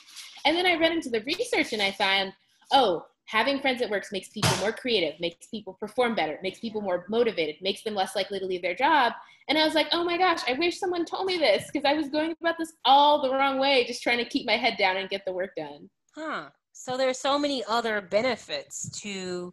And 0.45 0.57
then 0.57 0.67
I 0.67 0.77
read 0.77 0.93
into 0.93 1.11
the 1.11 1.23
research 1.23 1.73
and 1.73 1.83
I 1.83 1.91
found, 1.91 2.33
oh, 2.71 3.07
having 3.27 3.61
friends 3.61 3.83
at 3.83 3.91
work 3.91 4.05
makes 4.13 4.29
people 4.29 4.51
more 4.61 4.73
creative, 4.73 5.19
makes 5.21 5.47
people 5.49 5.75
perform 5.75 6.15
better, 6.15 6.39
makes 6.43 6.61
people 6.61 6.81
more 6.81 7.05
motivated, 7.09 7.57
makes 7.61 7.83
them 7.83 7.95
less 7.95 8.15
likely 8.17 8.39
to 8.39 8.47
leave 8.47 8.63
their 8.63 8.75
job. 8.75 9.13
And 9.49 9.59
I 9.59 9.65
was 9.65 9.75
like, 9.75 9.89
oh 9.93 10.05
my 10.05 10.17
gosh, 10.17 10.41
I 10.49 10.55
wish 10.55 10.79
someone 10.79 11.05
told 11.05 11.27
me 11.27 11.37
this 11.37 11.69
because 11.73 11.85
I 11.85 11.95
was 11.95 12.09
going 12.09 12.35
about 12.41 12.57
this 12.59 12.73
all 12.85 13.23
the 13.23 13.31
wrong 13.31 13.59
way, 13.59 13.85
just 13.85 14.03
trying 14.03 14.19
to 14.19 14.25
keep 14.25 14.47
my 14.47 14.57
head 14.57 14.77
down 14.79 14.97
and 14.97 15.11
get 15.11 15.25
the 15.25 15.33
work 15.33 15.51
done. 15.57 15.91
Huh. 16.15 16.47
So 16.73 16.97
there's 16.97 17.19
so 17.19 17.39
many 17.39 17.65
other 17.69 18.01
benefits 18.01 18.91
to, 19.01 19.53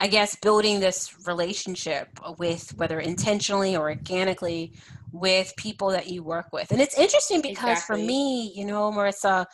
I 0.00 0.08
guess, 0.08 0.36
building 0.36 0.80
this 0.80 1.14
relationship 1.26 2.08
with 2.38 2.76
whether 2.76 2.98
intentionally 2.98 3.76
or 3.76 3.90
organically 3.90 4.72
with 5.12 5.52
people 5.56 5.90
that 5.90 6.08
you 6.08 6.22
work 6.22 6.46
with. 6.52 6.72
And 6.72 6.80
it's 6.80 6.98
interesting 6.98 7.40
because 7.40 7.78
exactly. 7.78 8.00
for 8.00 8.06
me, 8.06 8.52
you 8.56 8.64
know, 8.64 8.90
Marisa, 8.90 9.46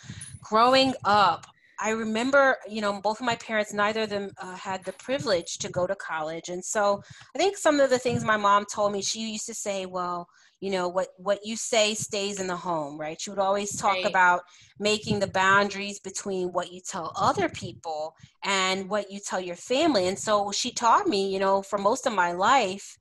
growing 0.43 0.95
up, 1.05 1.47
I 1.81 1.91
remember, 1.91 2.57
you 2.69 2.81
know, 2.81 3.01
both 3.01 3.21
of 3.21 3.27
my 3.27 3.37
parents, 3.37 3.73
neither 3.73 4.03
of 4.03 4.11
them 4.11 4.31
uh, 4.39 4.55
had 4.57 4.85
the 4.85 4.93
privilege 4.93 5.59
to 5.59 5.69
go 5.69 5.87
to 5.87 5.95
college. 5.95 6.49
And 6.49 6.65
so 6.65 7.03
I 7.35 7.39
think 7.39 7.57
some 7.57 7.81
of 7.81 7.91
the 7.91 7.99
things 7.99 8.25
my 8.25 8.37
mom 8.37 8.65
told 8.73 8.93
me, 8.93 9.03
she 9.03 9.31
used 9.31 9.47
to 9.47 9.55
say, 9.55 9.87
well, 9.87 10.29
you 10.61 10.71
know, 10.71 10.89
what, 10.89 11.09
what 11.17 11.39
you 11.45 11.57
say 11.57 11.95
stays 11.95 12.41
in 12.41 12.49
the 12.49 12.57
home, 12.57 12.99
right? 12.99 13.21
She 13.21 13.31
would 13.31 13.39
always 13.39 13.77
talk 13.77 13.95
right. 13.95 14.07
about 14.07 14.43
making 14.81 15.21
the 15.21 15.29
boundaries 15.29 16.01
between 16.01 16.49
what 16.49 16.73
you 16.73 16.81
tell 16.81 17.13
other 17.17 17.49
people 17.49 18.15
and 18.43 18.89
what 18.89 19.11
you 19.11 19.21
tell 19.21 19.41
your 19.41 19.57
family. 19.57 20.09
And 20.09 20.19
so 20.19 20.51
she 20.51 20.73
taught 20.73 21.07
me, 21.07 21.33
you 21.33 21.39
know, 21.39 21.63
for 21.63 21.79
most 21.79 22.07
of 22.07 22.13
my 22.13 22.33
life, 22.33 22.99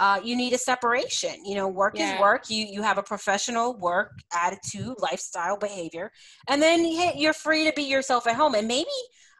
uh, 0.00 0.18
you 0.24 0.34
need 0.34 0.54
a 0.54 0.58
separation. 0.58 1.44
You 1.44 1.56
know, 1.56 1.68
work 1.68 1.96
yeah. 1.96 2.14
is 2.14 2.20
work. 2.20 2.48
You 2.48 2.64
you 2.64 2.82
have 2.82 2.96
a 2.96 3.02
professional 3.02 3.76
work 3.76 4.12
attitude, 4.34 4.94
lifestyle, 4.98 5.58
behavior, 5.58 6.10
and 6.48 6.60
then 6.60 6.84
you're 7.16 7.34
free 7.34 7.64
to 7.66 7.72
be 7.76 7.82
yourself 7.82 8.26
at 8.26 8.34
home. 8.34 8.54
And 8.54 8.66
maybe 8.66 8.88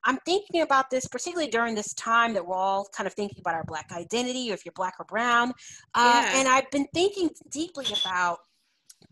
I'm 0.04 0.18
thinking 0.26 0.60
about 0.60 0.90
this 0.90 1.06
particularly 1.08 1.50
during 1.50 1.74
this 1.74 1.94
time 1.94 2.34
that 2.34 2.46
we're 2.46 2.56
all 2.56 2.86
kind 2.94 3.06
of 3.06 3.14
thinking 3.14 3.38
about 3.40 3.54
our 3.54 3.64
black 3.64 3.90
identity, 3.90 4.50
or 4.50 4.54
if 4.54 4.66
you're 4.66 4.74
black 4.76 4.94
or 5.00 5.06
brown. 5.06 5.52
Uh, 5.94 6.22
yeah. 6.24 6.38
And 6.38 6.46
I've 6.46 6.70
been 6.70 6.86
thinking 6.92 7.30
deeply 7.50 7.86
about 8.04 8.38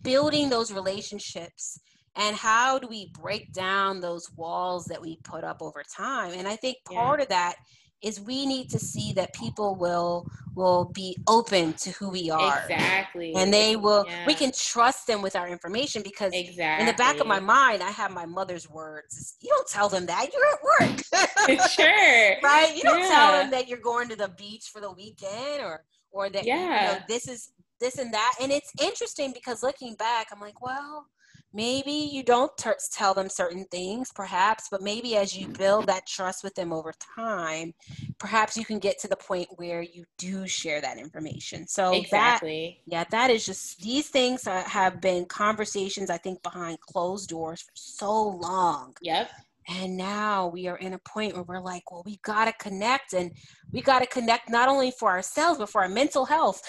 building 0.02 0.50
those 0.50 0.71
relationships 0.71 1.81
and 2.14 2.37
how 2.37 2.78
do 2.78 2.88
we 2.88 3.11
break 3.19 3.52
down 3.55 4.00
those 4.00 4.31
walls 4.37 4.85
that 4.87 5.00
we 5.00 5.17
put 5.25 5.45
up 5.45 5.62
over 5.62 5.83
time. 5.97 6.33
And 6.35 6.47
I 6.47 6.57
think 6.57 6.76
part 6.85 7.21
yeah. 7.21 7.23
of 7.23 7.28
that 7.31 7.57
is 8.02 8.21
we 8.21 8.47
need 8.47 8.71
to 8.71 8.78
see 8.78 9.12
that 9.12 9.33
people 9.35 9.75
will 9.75 10.26
will 10.55 10.87
be 10.87 11.17
open 11.26 11.73
to 11.75 11.90
who 11.90 12.09
we 12.09 12.31
are 12.31 12.62
exactly 12.62 13.35
and 13.35 13.52
they 13.52 13.76
will 13.76 14.05
yeah. 14.07 14.26
we 14.26 14.35
can 14.35 14.50
trust 14.52 15.07
them 15.07 15.23
with 15.23 15.37
our 15.37 15.49
information 15.49 16.02
because 16.02 16.33
exactly. 16.33 16.83
in 16.83 16.87
the 16.87 16.97
back 16.97 17.21
of 17.21 17.26
my 17.26 17.40
mind 17.40 17.83
i 17.83 17.90
have 17.90 18.11
my 18.11 18.26
mother's 18.26 18.69
words 18.69 19.37
you 19.40 19.49
don't 19.49 19.69
tell 19.69 19.88
them 19.88 20.07
that 20.07 20.28
you're 20.33 20.47
at 20.47 21.59
work 21.59 21.61
sure 21.71 21.87
right 22.43 22.76
you 22.76 22.83
don't 22.83 23.00
yeah. 23.00 23.09
tell 23.09 23.33
them 23.33 23.50
that 23.50 23.69
you're 23.69 23.78
going 23.78 24.09
to 24.09 24.17
the 24.17 24.28
beach 24.37 24.71
for 24.73 24.81
the 24.81 24.90
weekend 24.93 25.61
or 25.61 25.85
or 26.11 26.28
that 26.31 26.45
yeah. 26.45 26.57
you 26.57 26.93
know 26.93 27.05
this 27.09 27.28
is 27.28 27.52
this 27.81 27.99
and 27.99 28.12
that 28.12 28.35
and 28.40 28.50
it's 28.50 28.73
interesting 28.83 29.33
because 29.33 29.62
looking 29.62 29.95
back 29.95 30.28
i'm 30.33 30.40
like 30.40 30.61
well 30.61 31.07
maybe 31.52 31.90
you 31.90 32.23
don't 32.23 32.57
ter- 32.59 32.76
tell 32.93 33.14
them 33.14 33.28
certain 33.28 33.64
things 33.71 34.11
perhaps 34.14 34.69
but 34.71 34.83
maybe 34.83 35.17
as 35.17 35.37
you 35.37 35.47
mm-hmm. 35.47 35.55
build 35.55 35.87
that 35.87 36.07
trust 36.07 36.45
with 36.45 36.54
them 36.54 36.73
over 36.73 36.93
time 37.17 37.73
perhaps 38.19 38.56
you 38.56 38.65
can 38.65 38.78
get 38.78 38.99
to 38.99 39.08
the 39.08 39.17
point 39.17 39.49
where 39.56 39.82
you 39.82 40.04
do 40.19 40.47
share 40.47 40.80
that 40.80 40.99
information. 40.99 41.67
So 41.67 41.93
exactly. 41.93 42.80
that, 42.87 42.93
yeah 42.95 43.04
that 43.11 43.30
is 43.30 43.47
just 43.47 43.80
these 43.80 44.08
things 44.08 44.45
have 44.47 45.00
been 45.00 45.25
conversations 45.26 46.11
i 46.11 46.17
think 46.17 46.43
behind 46.43 46.80
closed 46.80 47.28
doors 47.28 47.63
for 47.63 47.73
so 47.75 48.28
long. 48.28 48.95
Yep 49.02 49.30
and 49.69 49.97
now 49.97 50.47
we 50.49 50.67
are 50.67 50.78
in 50.78 50.95
a 50.95 50.99
point 50.99 51.35
where 51.35 51.43
we're 51.43 51.61
like, 51.61 51.91
well, 51.91 52.02
we 52.07 52.19
got 52.23 52.47
to 52.47 52.52
connect 52.54 53.13
and 53.13 53.33
we 53.71 53.83
got 53.83 53.99
to 53.99 54.07
connect 54.07 54.49
not 54.49 54.69
only 54.69 54.91
for 54.91 55.11
ourselves, 55.11 55.59
but 55.59 55.69
for 55.69 55.83
our 55.83 55.91
mental 55.91 56.25
health. 56.25 56.63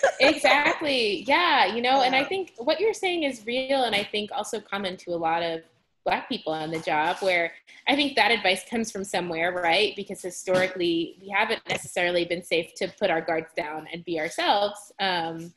exactly. 0.20 1.24
Yeah. 1.26 1.64
You 1.74 1.80
know, 1.80 2.00
yeah. 2.00 2.08
and 2.08 2.14
I 2.14 2.24
think 2.24 2.52
what 2.58 2.78
you're 2.78 2.92
saying 2.92 3.22
is 3.22 3.46
real. 3.46 3.84
And 3.84 3.94
I 3.94 4.04
think 4.04 4.30
also 4.32 4.60
common 4.60 4.98
to 4.98 5.12
a 5.12 5.16
lot 5.16 5.42
of 5.42 5.62
black 6.04 6.28
people 6.28 6.52
on 6.52 6.70
the 6.70 6.80
job 6.80 7.16
where 7.20 7.52
i 7.88 7.94
think 7.94 8.16
that 8.16 8.32
advice 8.32 8.64
comes 8.68 8.90
from 8.90 9.04
somewhere 9.04 9.52
right 9.52 9.94
because 9.94 10.20
historically 10.20 11.16
we 11.20 11.28
haven't 11.28 11.60
necessarily 11.68 12.24
been 12.24 12.42
safe 12.42 12.74
to 12.74 12.88
put 12.98 13.08
our 13.08 13.20
guards 13.20 13.52
down 13.56 13.86
and 13.92 14.04
be 14.04 14.18
ourselves 14.18 14.92
um, 14.98 15.52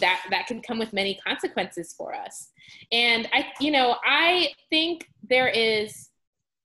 that 0.00 0.22
that 0.30 0.46
can 0.46 0.60
come 0.60 0.78
with 0.78 0.92
many 0.92 1.18
consequences 1.26 1.94
for 1.96 2.14
us 2.14 2.50
and 2.92 3.26
i 3.32 3.46
you 3.58 3.70
know 3.70 3.96
i 4.04 4.48
think 4.68 5.08
there 5.30 5.48
is 5.48 6.05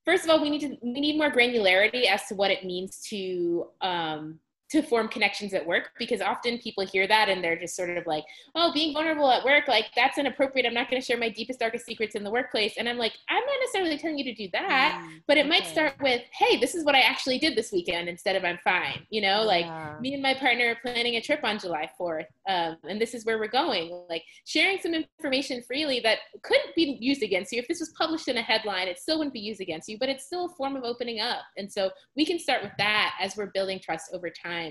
first 0.04 0.24
of 0.24 0.30
all, 0.30 0.40
we 0.40 0.50
need 0.50 0.60
to 0.60 0.76
we 0.82 1.00
need 1.00 1.16
more 1.16 1.30
granularity 1.30 2.06
as 2.06 2.26
to 2.28 2.34
what 2.34 2.50
it 2.50 2.64
means 2.64 2.98
to 3.08 3.66
um, 3.80 4.38
to 4.72 4.82
form 4.82 5.06
connections 5.06 5.52
at 5.52 5.66
work 5.66 5.90
because 5.98 6.22
often 6.22 6.56
people 6.56 6.86
hear 6.86 7.06
that 7.06 7.28
and 7.28 7.44
they're 7.44 7.58
just 7.58 7.76
sort 7.76 7.94
of 7.94 8.06
like, 8.06 8.24
oh, 8.54 8.72
being 8.72 8.94
vulnerable 8.94 9.30
at 9.30 9.44
work, 9.44 9.68
like 9.68 9.84
that's 9.94 10.16
inappropriate. 10.16 10.66
I'm 10.66 10.72
not 10.72 10.88
going 10.88 11.00
to 11.00 11.04
share 11.04 11.18
my 11.18 11.28
deepest, 11.28 11.60
darkest 11.60 11.84
secrets 11.84 12.14
in 12.14 12.24
the 12.24 12.30
workplace. 12.30 12.76
And 12.78 12.88
I'm 12.88 12.96
like, 12.96 13.12
I'm 13.28 13.44
not 13.44 13.56
necessarily 13.60 13.98
telling 13.98 14.16
you 14.16 14.24
to 14.24 14.34
do 14.34 14.48
that, 14.54 14.98
mm, 15.04 15.20
but 15.28 15.36
it 15.36 15.40
okay. 15.40 15.48
might 15.50 15.66
start 15.66 15.96
with, 16.00 16.22
hey, 16.32 16.56
this 16.56 16.74
is 16.74 16.86
what 16.86 16.94
I 16.94 17.00
actually 17.00 17.38
did 17.38 17.54
this 17.54 17.70
weekend 17.70 18.08
instead 18.08 18.34
of 18.34 18.46
I'm 18.46 18.58
fine. 18.64 19.06
You 19.10 19.20
know, 19.20 19.42
yeah. 19.42 19.90
like 19.90 20.00
me 20.00 20.14
and 20.14 20.22
my 20.22 20.32
partner 20.32 20.68
are 20.68 20.78
planning 20.80 21.16
a 21.16 21.20
trip 21.20 21.40
on 21.44 21.58
July 21.58 21.90
4th, 22.00 22.24
um, 22.48 22.78
and 22.88 22.98
this 22.98 23.12
is 23.12 23.26
where 23.26 23.38
we're 23.38 23.48
going. 23.48 24.06
Like 24.08 24.24
sharing 24.46 24.78
some 24.78 24.94
information 24.94 25.62
freely 25.66 26.00
that 26.00 26.20
couldn't 26.42 26.74
be 26.74 26.96
used 26.98 27.22
against 27.22 27.52
you. 27.52 27.58
If 27.58 27.68
this 27.68 27.80
was 27.80 27.92
published 27.98 28.28
in 28.28 28.38
a 28.38 28.42
headline, 28.42 28.88
it 28.88 28.98
still 28.98 29.18
wouldn't 29.18 29.34
be 29.34 29.40
used 29.40 29.60
against 29.60 29.86
you, 29.86 29.98
but 29.98 30.08
it's 30.08 30.24
still 30.24 30.46
a 30.46 30.54
form 30.56 30.76
of 30.76 30.82
opening 30.82 31.20
up. 31.20 31.42
And 31.58 31.70
so 31.70 31.90
we 32.16 32.24
can 32.24 32.38
start 32.38 32.62
with 32.62 32.72
that 32.78 33.16
as 33.20 33.36
we're 33.36 33.50
building 33.52 33.78
trust 33.78 34.14
over 34.14 34.30
time 34.30 34.61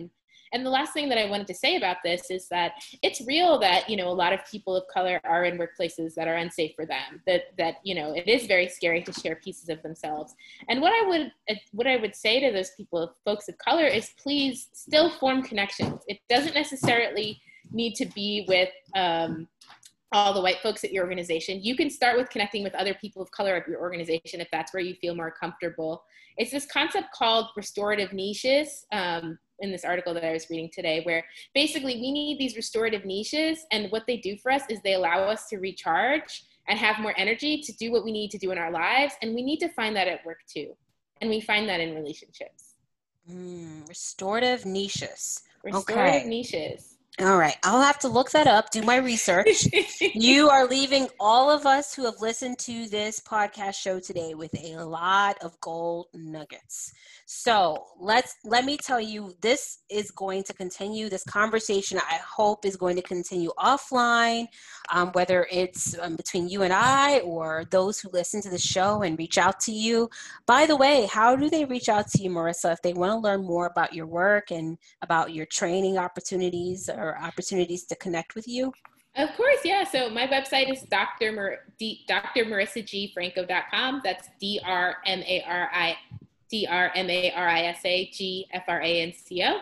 and 0.54 0.66
the 0.66 0.70
last 0.70 0.94
thing 0.94 1.08
that 1.10 1.18
I 1.18 1.30
wanted 1.30 1.48
to 1.48 1.54
say 1.54 1.78
about 1.78 1.98
this 2.04 2.30
is 2.30 2.48
that 2.50 2.74
it's 3.02 3.26
real 3.26 3.58
that, 3.60 3.90
you 3.90 3.96
know, 3.96 4.10
a 4.10 4.14
lot 4.14 4.34
of 4.34 4.40
people 4.50 4.76
of 4.76 4.86
color 4.88 5.22
are 5.24 5.46
in 5.46 5.58
workplaces 5.58 6.14
that 6.16 6.28
are 6.28 6.36
unsafe 6.36 6.74
for 6.76 6.86
them, 6.86 7.22
that, 7.26 7.56
that, 7.58 7.76
you 7.84 7.96
know, 7.96 8.14
it 8.14 8.28
is 8.28 8.48
very 8.48 8.68
scary 8.68 9.02
to 9.04 9.14
share 9.14 9.36
pieces 9.36 9.70
of 9.70 9.82
themselves. 9.82 10.36
And 10.68 10.82
what 10.82 10.92
I 10.92 11.08
would, 11.08 11.32
what 11.72 11.88
I 11.88 11.96
would 11.96 12.16
say 12.16 12.40
to 12.42 12.52
those 12.52 12.72
people, 12.72 13.14
folks 13.24 13.48
of 13.48 13.58
color 13.60 13.86
is 13.86 14.12
please 14.22 14.68
still 14.74 15.10
form 15.10 15.42
connections. 15.42 16.02
It 16.08 16.20
doesn't 16.30 16.56
necessarily 16.56 17.40
need 17.72 17.96
to 17.96 18.06
be 18.06 18.46
with, 18.48 18.70
um, 18.96 19.48
all 20.14 20.34
the 20.34 20.42
white 20.42 20.60
folks 20.62 20.84
at 20.84 20.92
your 20.92 21.06
organization. 21.06 21.64
You 21.64 21.78
can 21.78 21.90
start 21.90 22.18
with 22.18 22.30
connecting 22.30 22.64
with 22.64 22.76
other 22.76 22.94
people 22.96 23.22
of 23.22 23.32
color 23.32 23.56
at 23.56 23.66
your 23.66 23.80
organization 23.80 24.42
if 24.42 24.50
that's 24.52 24.74
where 24.74 24.84
you 24.84 24.94
feel 24.96 25.16
more 25.16 25.32
comfortable. 25.32 26.04
It's 26.36 26.52
this 26.52 26.66
concept 26.66 27.14
called 27.14 27.48
restorative 27.56 28.12
niches. 28.12 28.86
Um, 28.92 29.40
in 29.62 29.72
this 29.72 29.86
article 29.86 30.14
that 30.14 30.24
I 30.24 30.34
was 30.34 30.50
reading 30.50 30.70
today, 30.74 31.02
where 31.04 31.24
basically 31.54 31.96
we 31.96 32.12
need 32.12 32.40
these 32.40 32.56
restorative 32.56 33.06
niches, 33.06 33.66
and 33.72 33.92
what 33.92 34.04
they 34.08 34.18
do 34.18 34.38
for 34.38 34.52
us 34.52 34.64
is 34.70 34.82
they 34.82 34.94
allow 34.94 35.20
us 35.24 35.48
to 35.48 35.58
recharge 35.58 36.44
and 36.68 36.78
have 36.78 37.00
more 37.00 37.14
energy 37.18 37.62
to 37.62 37.74
do 37.74 37.92
what 37.92 38.04
we 38.04 38.12
need 38.12 38.32
to 38.32 38.38
do 38.38 38.52
in 38.52 38.58
our 38.58 38.72
lives, 38.72 39.14
and 39.22 39.34
we 39.34 39.42
need 39.42 39.60
to 39.60 39.70
find 39.70 39.96
that 39.96 40.08
at 40.08 40.26
work 40.26 40.40
too, 40.48 40.76
and 41.22 41.30
we 41.30 41.42
find 41.42 41.68
that 41.70 41.80
in 41.80 41.96
relationships. 41.96 42.76
Mm, 43.30 43.88
restorative 43.88 44.66
niches. 44.66 45.44
Restorative 45.64 46.22
okay. 46.22 46.28
niches. 46.28 46.98
All 47.20 47.38
right. 47.38 47.58
I'll 47.64 47.82
have 47.82 48.00
to 48.00 48.08
look 48.08 48.32
that 48.32 48.48
up, 48.48 48.72
do 48.72 48.82
my 48.84 48.96
research. 48.96 49.68
you 50.16 50.50
are 50.50 50.66
leaving 50.66 51.10
all 51.20 51.52
of 51.52 51.66
us 51.66 51.94
who 51.94 52.06
have 52.06 52.22
listened 52.22 52.58
to 52.60 52.88
this 52.88 53.20
podcast 53.20 53.76
show 53.76 54.00
today 54.00 54.34
with 54.34 54.56
a 54.58 54.78
lot 54.78 55.38
of 55.44 55.60
gold 55.60 56.08
nuggets. 56.14 56.94
So 57.26 57.86
let's 58.00 58.36
let 58.44 58.66
me 58.66 58.78
tell 58.78 59.00
you, 59.00 59.34
this 59.42 59.80
is 59.90 60.10
going 60.12 60.44
to 60.44 60.54
continue. 60.54 61.10
This 61.10 61.24
conversation, 61.24 61.98
I 62.00 62.16
hope, 62.16 62.66
is 62.66 62.76
going 62.76 62.96
to 62.96 63.02
continue 63.02 63.52
offline, 63.60 64.48
um, 64.92 65.12
whether 65.12 65.48
it's 65.52 65.98
um, 66.00 66.16
between 66.16 66.48
you 66.48 66.64
and 66.64 66.74
I 66.74 67.20
or 67.20 67.66
those 67.72 68.00
who 68.00 68.10
listen 68.12 68.42
to 68.42 68.50
the 68.50 68.58
show 68.58 69.02
and 69.04 69.18
reach 69.20 69.38
out 69.38 69.60
to 69.62 69.72
you. 69.72 70.10
By 70.46 70.66
the 70.66 70.76
way, 70.76 71.08
how 71.12 71.36
do 71.36 71.50
they 71.50 71.66
reach 71.66 71.88
out 71.88 72.10
to 72.12 72.24
you, 72.24 72.30
Marisa, 72.30 72.74
if 72.74 72.82
they 72.82 72.94
want 72.94 73.12
to 73.12 73.18
learn 73.18 73.46
more 73.46 73.68
about 73.68 73.94
your 73.94 74.08
work 74.08 74.52
and 74.52 74.78
about 75.02 75.34
your 75.34 75.46
training 75.46 75.98
opportunities 75.98 76.90
or 76.90 77.11
opportunities 77.18 77.84
to 77.86 77.96
connect 77.96 78.36
with 78.36 78.48
you? 78.48 78.74
Of 79.16 79.30
course, 79.36 79.60
yeah. 79.66 79.84
So 79.84 80.10
my 80.10 80.26
website 80.28 80.72
is 80.72 80.84
Dr. 80.84 81.34
Mar- 81.34 81.60
D- 81.78 82.06
drmarisagfranco.com. 82.10 84.02
That's 84.04 84.30
D 84.40 84.62
R 84.66 84.98
M 85.06 85.20
A 85.20 85.44
R 85.46 85.70
I 85.74 85.98
D 86.50 86.68
R 86.70 86.92
M 86.96 87.10
A 87.10 87.32
R 87.34 87.48
I 87.48 87.62
S 87.64 87.82
A 87.84 88.10
G 88.12 88.48
F 88.54 88.64
R 88.68 88.82
A 88.82 89.02
N 89.02 89.14
C 89.14 89.44
O. 89.44 89.60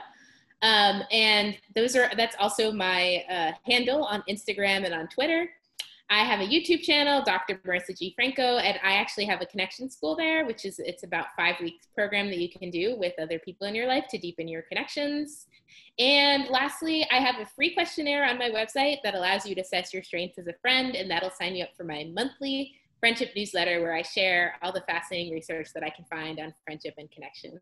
Um, 0.62 1.04
and 1.12 1.58
those 1.76 1.96
are 1.96 2.12
that's 2.16 2.36
also 2.38 2.72
my 2.72 3.24
uh, 3.30 3.52
handle 3.66 4.04
on 4.04 4.24
Instagram 4.30 4.86
and 4.86 4.94
on 4.94 5.08
Twitter. 5.08 5.50
I 6.12 6.24
have 6.24 6.40
a 6.40 6.44
YouTube 6.44 6.82
channel, 6.82 7.22
Dr. 7.24 7.62
Marisa 7.66 7.96
G. 7.96 8.14
Franco, 8.16 8.58
and 8.58 8.80
I 8.84 8.94
actually 8.94 9.26
have 9.26 9.42
a 9.42 9.46
connection 9.46 9.92
school 9.92 10.16
there, 10.16 10.44
which 10.44 10.66
is 10.66 10.80
it's 10.80 11.04
about 11.04 11.28
five 11.38 11.56
weeks 11.62 11.86
program 11.94 12.32
that 12.32 12.40
you 12.40 12.50
can 12.50 12.72
do 12.72 12.98
with 12.98 13.14
other 13.22 13.38
people 13.38 13.68
in 13.68 13.76
your 13.76 13.86
life 13.86 14.06
to 14.10 14.18
deepen 14.18 14.48
your 14.48 14.64
connections. 14.64 15.46
And 16.00 16.48
lastly, 16.50 17.08
I 17.12 17.18
have 17.18 17.36
a 17.40 17.46
free 17.46 17.76
questionnaire 17.76 18.26
on 18.26 18.40
my 18.40 18.50
website 18.50 18.98
that 19.04 19.14
allows 19.14 19.46
you 19.46 19.54
to 19.54 19.62
assess 19.62 19.94
your 19.94 20.02
strengths 20.02 20.40
as 20.40 20.48
a 20.48 20.56
friend, 20.64 20.96
and 20.96 21.12
that'll 21.12 21.30
sign 21.30 21.56
you 21.56 21.64
up 21.64 21.76
for 21.78 21.84
my 21.84 22.10
monthly 22.12 22.74
friendship 23.00 23.32
newsletter 23.36 23.80
where 23.80 23.94
I 23.94 24.02
share 24.02 24.56
all 24.64 24.74
the 24.74 24.82
fascinating 24.82 25.32
research 25.32 25.70
that 25.76 25.84
I 25.84 25.92
can 25.92 26.06
find 26.06 26.40
on 26.40 26.56
friendship 26.66 26.96
and 26.98 27.10
connection. 27.12 27.60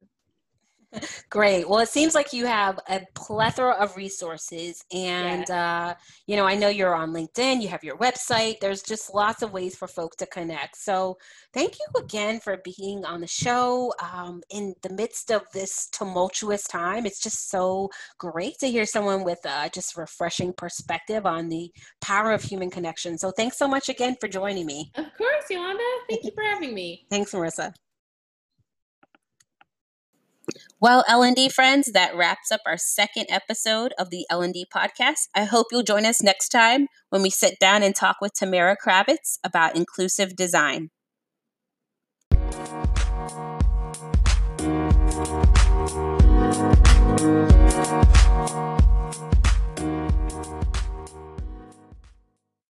Great. 1.30 1.68
Well, 1.68 1.80
it 1.80 1.90
seems 1.90 2.16
like 2.16 2.34
you 2.34 2.46
have 2.46 2.80
a 2.90 3.02
plethora 3.14 3.74
of 3.74 3.96
resources. 3.96 4.84
And, 4.92 5.46
yes. 5.48 5.50
uh, 5.50 5.94
you 6.28 6.36
know, 6.36 6.46
I 6.46 6.56
know 6.56 6.70
you're 6.70 6.96
on 6.96 7.12
LinkedIn, 7.12 7.62
you 7.62 7.68
have 7.68 7.84
your 7.84 7.98
website. 7.98 8.60
There's 8.60 8.82
just 8.82 9.14
lots 9.14 9.42
of 9.42 9.54
ways 9.54 9.76
for 9.76 9.88
folks 9.88 10.16
to 10.18 10.26
connect. 10.26 10.78
So 10.78 11.18
thank 11.54 11.76
you 11.80 12.02
again 12.02 12.40
for 12.40 12.62
being 12.64 13.06
on 13.06 13.22
the 13.22 13.28
show 13.28 13.94
um, 14.02 14.42
in 14.50 14.74
the 14.82 14.94
midst 14.94 15.32
of 15.32 15.44
this 15.54 15.88
tumultuous 15.92 16.64
time. 16.64 17.06
It's 17.06 17.22
just 17.22 17.50
so 17.50 17.90
great 18.18 18.58
to 18.60 18.68
hear 18.68 18.86
someone 18.86 19.24
with 19.24 19.40
uh, 19.46 19.70
just 19.70 19.98
refreshing 19.98 20.54
perspective 20.54 21.26
on 21.26 21.50
the 21.50 21.72
power 22.02 22.32
of 22.32 22.44
human 22.44 22.70
connection. 22.70 23.18
So 23.18 23.32
thanks 23.32 23.58
so 23.58 23.68
much 23.68 23.90
again 23.90 24.16
for 24.20 24.28
joining 24.28 24.66
me. 24.66 24.92
Of 24.96 25.06
course, 25.18 25.46
Yolanda. 25.50 25.84
Thank 26.10 26.24
you 26.24 26.32
for 26.34 26.44
having 26.44 26.74
me. 26.74 27.06
Thanks, 27.10 27.32
Marisa. 27.32 27.74
Well, 30.80 31.04
L&D 31.08 31.50
friends, 31.50 31.92
that 31.94 32.16
wraps 32.16 32.52
up 32.52 32.62
our 32.66 32.78
second 32.78 33.28
episode 33.30 33.94
of 33.98 34.10
the 34.10 34.26
L&D 34.30 34.68
podcast. 34.74 35.28
I 35.36 35.44
hope 35.46 35.68
you'll 35.72 35.84
join 35.84 36.06
us 36.06 36.22
next 36.22 36.50
time 36.50 36.88
when 37.10 37.22
we 37.22 37.30
sit 37.30 37.60
down 37.60 37.84
and 37.84 37.96
talk 37.96 38.18
with 38.22 38.34
Tamara 38.34 38.76
Kravitz 38.78 39.38
about 39.44 39.76
inclusive 39.76 40.36
design. 40.36 40.90